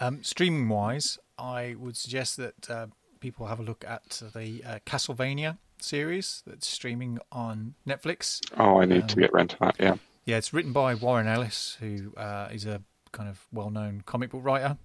[0.00, 2.86] Um, streaming wise, I would suggest that uh,
[3.24, 8.38] people have a look at the uh, Castlevania series that's streaming on Netflix.
[8.58, 9.76] Oh, I need to Um, get round to that.
[9.80, 9.94] Yeah.
[10.26, 14.42] Yeah, it's written by Warren Ellis, who uh, is a kind of well-known comic book
[14.44, 14.76] writer.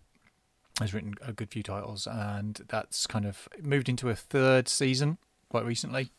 [0.79, 5.17] Has written a good few titles, and that's kind of moved into a third season
[5.49, 6.11] quite recently,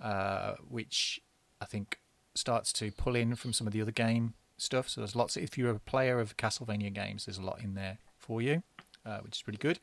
[0.00, 1.20] uh, which
[1.60, 1.98] I think
[2.34, 4.88] starts to pull in from some of the other game stuff.
[4.88, 5.36] So there's lots.
[5.36, 8.62] if you're a player of Castlevania games, there's a lot in there for you,
[9.04, 9.78] uh, which is pretty good.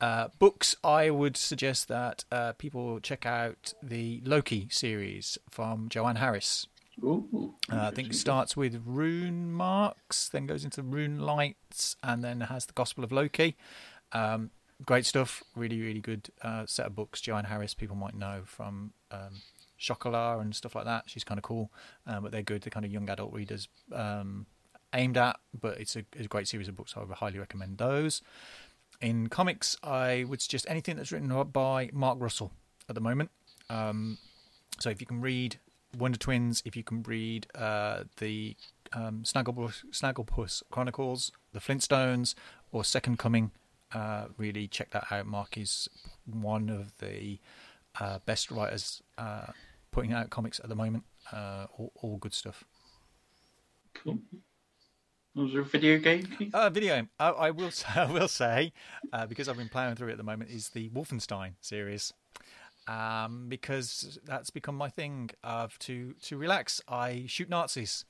[0.00, 6.16] Uh, books, I would suggest that uh, people check out the Loki series from Joanne
[6.16, 6.66] Harris.
[7.02, 12.42] Ooh, Uh, I think it starts with Runemarks, then goes into rune lights, and then
[12.42, 13.56] has the Gospel of Loki.
[14.12, 14.50] Um,
[14.84, 15.42] great stuff.
[15.54, 17.20] Really, really good uh, set of books.
[17.20, 19.40] Joanne Harris, people might know from um,
[19.78, 21.04] Chocolat and stuff like that.
[21.06, 21.70] She's kind of cool,
[22.06, 22.62] um, but they're good.
[22.62, 24.46] They're kind of young adult readers um,
[24.94, 26.94] aimed at, but it's a, it's a great series of books.
[26.96, 28.22] I would highly recommend those.
[29.00, 32.52] In comics, I would suggest anything that's written by Mark Russell
[32.88, 33.30] at the moment.
[33.68, 34.18] Um,
[34.78, 35.58] so if you can read
[35.98, 38.56] Wonder Twins, if you can read uh, the
[38.92, 42.34] um, Snagglepuss, Snagglepuss Chronicles, the Flintstones,
[42.72, 43.50] or Second Coming,
[43.92, 45.26] uh, really check that out.
[45.26, 45.88] Mark is
[46.24, 47.38] one of the
[48.00, 49.46] uh, best writers uh,
[49.90, 51.04] putting out comics at the moment.
[51.32, 52.64] Uh, all, all good stuff.
[53.94, 54.18] cool.
[55.36, 56.54] Was there a video game, Keith?
[56.54, 57.10] Uh, video game.
[57.20, 57.70] I, I will.
[57.76, 58.72] Say, I will say
[59.12, 62.12] uh, because I've been ploughing through it at the moment is the Wolfenstein series.
[62.88, 65.30] Um, because that's become my thing.
[65.44, 68.04] Of to to relax, I shoot Nazis.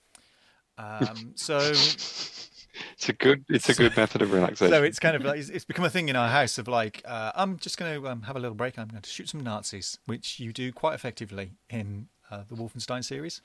[0.78, 3.44] Um, so It's a good.
[3.48, 4.72] It's a good method of relaxation.
[4.72, 7.02] so it's kind of like it's, it's become a thing in our house of like
[7.04, 8.78] uh, I'm just going to um, have a little break.
[8.78, 13.02] I'm going to shoot some Nazis, which you do quite effectively in uh, the Wolfenstein
[13.04, 13.40] series.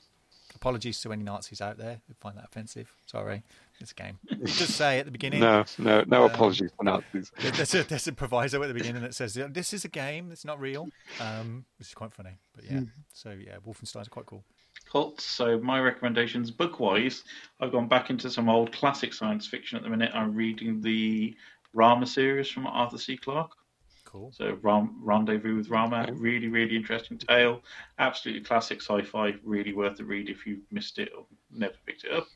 [0.54, 2.92] Apologies to any Nazis out there who find that offensive.
[3.06, 3.42] Sorry,
[3.80, 4.18] it's a game.
[4.44, 5.40] Just say at the beginning.
[5.40, 7.32] no, no, no Um, apologies for Nazis.
[7.40, 10.30] There- There's a, there's a proviso at the beginning that says this is a game.
[10.30, 10.88] It's not real.
[11.20, 12.38] Um, which is quite funny.
[12.54, 12.80] But yeah,
[13.12, 14.44] so yeah, Wolfenstein's quite cool.
[14.90, 15.14] Cool.
[15.18, 17.24] So my recommendations, book-wise,
[17.60, 20.10] I've gone back into some old classic science fiction at the minute.
[20.14, 21.34] I'm reading the
[21.72, 23.16] Rama series from Arthur C.
[23.16, 23.52] Clarke.
[24.12, 24.30] Cool.
[24.32, 26.12] So Ram- Rendezvous with Rama, Okay.
[26.12, 27.62] really, really interesting tale.
[27.98, 29.34] Absolutely classic sci-fi.
[29.42, 32.26] Really worth the read if you've missed it or never picked it up.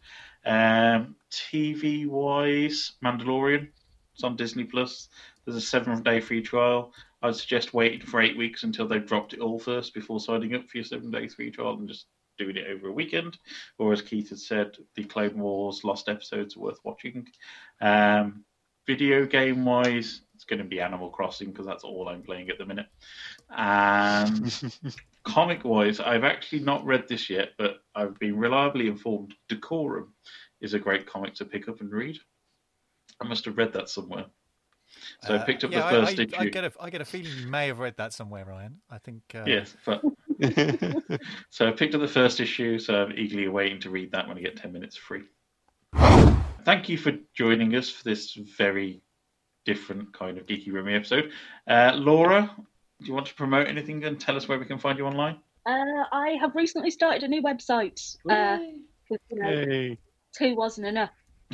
[0.47, 3.69] Um, TV-wise, Mandalorian.
[4.15, 5.11] It's on Disney Plus.
[5.45, 6.95] There's a seven-day free trial.
[7.23, 10.67] I'd suggest waiting for eight weeks until they've dropped it all first before signing up
[10.69, 12.07] for your seven-day free trial and just
[12.39, 13.37] doing it over a weekend.
[13.79, 17.27] Or as Keith had said, the Clone Wars lost episodes are worth watching.
[17.83, 18.45] Um,
[18.87, 22.59] video game wise, it's going to be Animal Crossing because that's all I'm playing at
[22.59, 22.87] the minute.
[23.57, 24.53] And
[25.25, 30.13] comic wise, I've actually not read this yet, but I've been reliably informed Decorum
[30.61, 32.19] is a great comic to pick up and read.
[33.21, 34.27] I must have read that somewhere.
[35.23, 36.37] So I Uh, picked up yeah, the I- first I, issue.
[36.39, 38.77] I, get a, I get a feeling you may have read that somewhere, Ryan.
[38.91, 39.23] I think.
[39.35, 40.03] Uh, Yes, but
[41.51, 44.37] so I picked up the first issue, so I'm eagerly awaiting to read that when
[44.37, 45.23] I get 10 minutes free.
[46.65, 49.01] Thank you for joining us for this very
[49.71, 51.31] different kind of Geeky Brummy episode.
[51.67, 52.55] Uh, Laura,
[53.01, 55.39] do you want to promote anything and tell us where we can find you online?
[55.67, 58.17] Uh, I have recently started a new website.
[58.31, 58.59] Uh,
[59.09, 59.97] 'cause, you know,
[60.37, 61.11] two wasn't enough.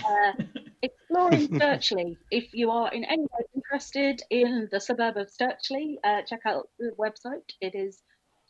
[0.06, 0.32] Uh,
[0.82, 2.16] exploring Stirchley.
[2.30, 6.68] If you are in any way interested in the suburb of Stirchley, uh, check out
[6.78, 7.50] the website.
[7.60, 8.02] It is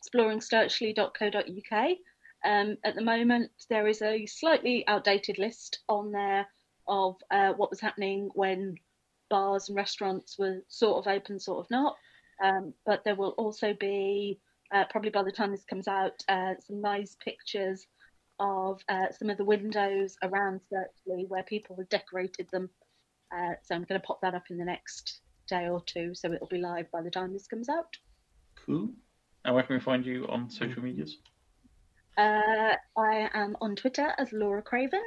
[0.03, 1.97] exploringstirchley.co.uk.
[2.45, 6.45] Um, at the moment, there is a slightly outdated list on there
[6.87, 8.75] of uh, what was happening when
[9.33, 11.95] bars and restaurants were sort of open, sort of not.
[12.43, 14.39] Um, but there will also be,
[14.71, 17.87] uh, probably by the time this comes out, uh, some nice pictures
[18.39, 22.69] of uh, some of the windows around Stirchley where people have decorated them.
[23.35, 26.31] Uh, so I'm going to pop that up in the next day or two, so
[26.31, 27.97] it'll be live by the time this comes out.
[28.67, 28.89] Cool.
[29.45, 31.17] And where can we find you on social medias?
[32.17, 35.01] Uh, I am on Twitter as Laura Craven,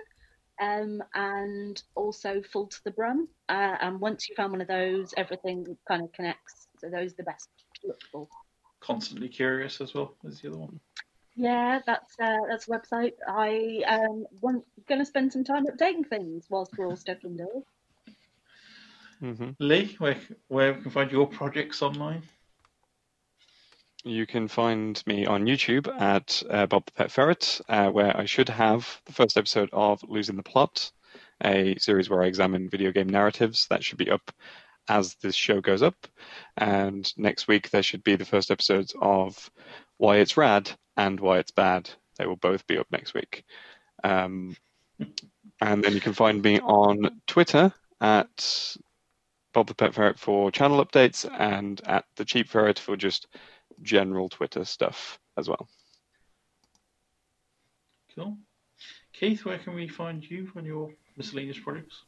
[0.60, 3.28] um, and also Full to the Brum.
[3.48, 6.68] Uh, and once you found one of those, everything kind of connects.
[6.78, 7.48] So those are the best
[7.80, 8.28] to look for.
[8.80, 10.80] Constantly Curious as well as the other one.
[11.34, 13.12] Yeah, that's uh, that's a website.
[13.28, 17.64] I um want going to spend some time updating things whilst we're all stuck indoors.
[19.20, 20.16] hmm Lee, where,
[20.48, 22.22] where we can find your projects online?
[24.06, 28.24] You can find me on YouTube at uh, Bob the Pet Ferret, uh, where I
[28.24, 30.92] should have the first episode of Losing the Plot,
[31.42, 33.66] a series where I examine video game narratives.
[33.68, 34.30] That should be up
[34.88, 36.06] as this show goes up.
[36.56, 39.50] And next week, there should be the first episodes of
[39.96, 41.90] Why It's Rad and Why It's Bad.
[42.16, 43.42] They will both be up next week.
[44.04, 44.56] Um,
[45.60, 48.76] and then you can find me on Twitter at
[49.52, 53.26] Bob the Pet Ferret for channel updates and at the Cheap Ferret for just
[53.82, 55.68] general Twitter stuff as well.
[58.14, 58.36] Cool.
[59.12, 62.02] Keith, where can we find you on your miscellaneous projects?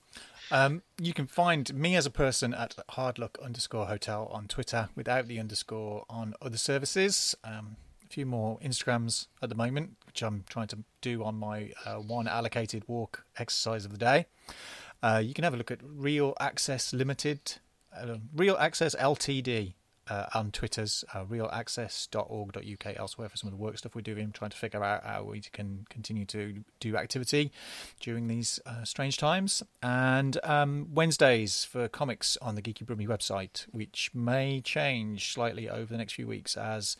[0.50, 5.28] Um, you can find me as a person at hardluck underscore hotel on Twitter without
[5.28, 7.34] the underscore on other services.
[7.44, 11.72] Um, a few more Instagrams at the moment, which I'm trying to do on my
[11.84, 14.26] uh, one allocated walk exercise of the day.
[15.02, 17.58] Uh, you can have a look at Real Access Limited,
[17.96, 19.74] uh, Real Access Ltd.
[20.08, 24.50] Uh, on Twitter's uh, realaccess.org.uk elsewhere for some of the work stuff we're doing, trying
[24.50, 27.52] to figure out how we can continue to do activity
[28.00, 29.62] during these uh, strange times.
[29.82, 35.92] And um, Wednesdays for comics on the Geeky Brummy website, which may change slightly over
[35.92, 36.96] the next few weeks as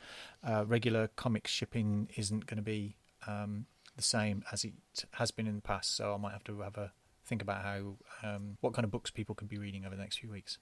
[0.46, 2.96] uh, regular comics shipping isn't going to be
[3.26, 4.72] um, the same as it
[5.12, 5.96] has been in the past.
[5.96, 6.92] So I might have to have a
[7.28, 10.18] think about how um, what kind of books people can be reading over the next
[10.18, 10.59] few weeks.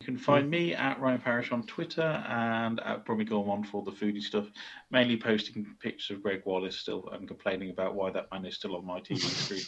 [0.00, 3.90] You can find me at Ryan Parrish on Twitter and at Brummy Gourmand for the
[3.90, 4.46] foodie stuff,
[4.90, 8.76] mainly posting pictures of Gregg Wallace still and complaining about why that man is still
[8.76, 9.62] on my TV screen.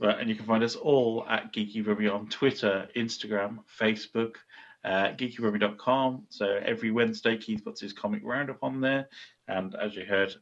[0.00, 4.36] Right, and you can find us all at Geeky Brummy on Twitter, Instagram, Facebook,
[4.84, 6.26] uh, geekybrummy.com.
[6.28, 9.08] So every Wednesday, Keith puts his comic roundup on there.
[9.48, 10.36] And as you heard,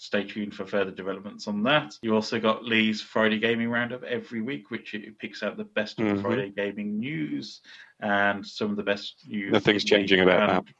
[0.00, 1.98] stay tuned for further developments on that.
[2.02, 5.98] You also got Lee's Friday Gaming Roundup every week, which it picks out the best
[5.98, 6.16] of Mhm.
[6.16, 7.60] the Friday gaming news
[8.00, 9.52] and some of the best news.
[9.52, 10.74] Nothing's changing about and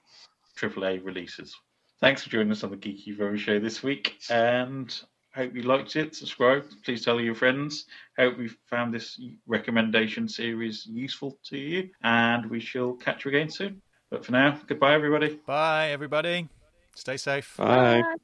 [0.56, 1.56] AAA releases.
[2.00, 4.88] Thanks for joining us on the Geeky Brummy Show this week, and
[5.34, 6.14] hope you liked it.
[6.14, 6.70] Subscribe.
[6.84, 7.86] Please tell your friends.
[8.16, 13.50] Hope you found this recommendation series useful to you, and we shall catch you again
[13.50, 13.82] soon.
[14.10, 15.40] But for now, goodbye, everybody.
[15.44, 16.48] Bye, everybody.
[16.94, 17.56] Stay safe.
[17.56, 18.02] Bye.
[18.02, 18.14] Bye.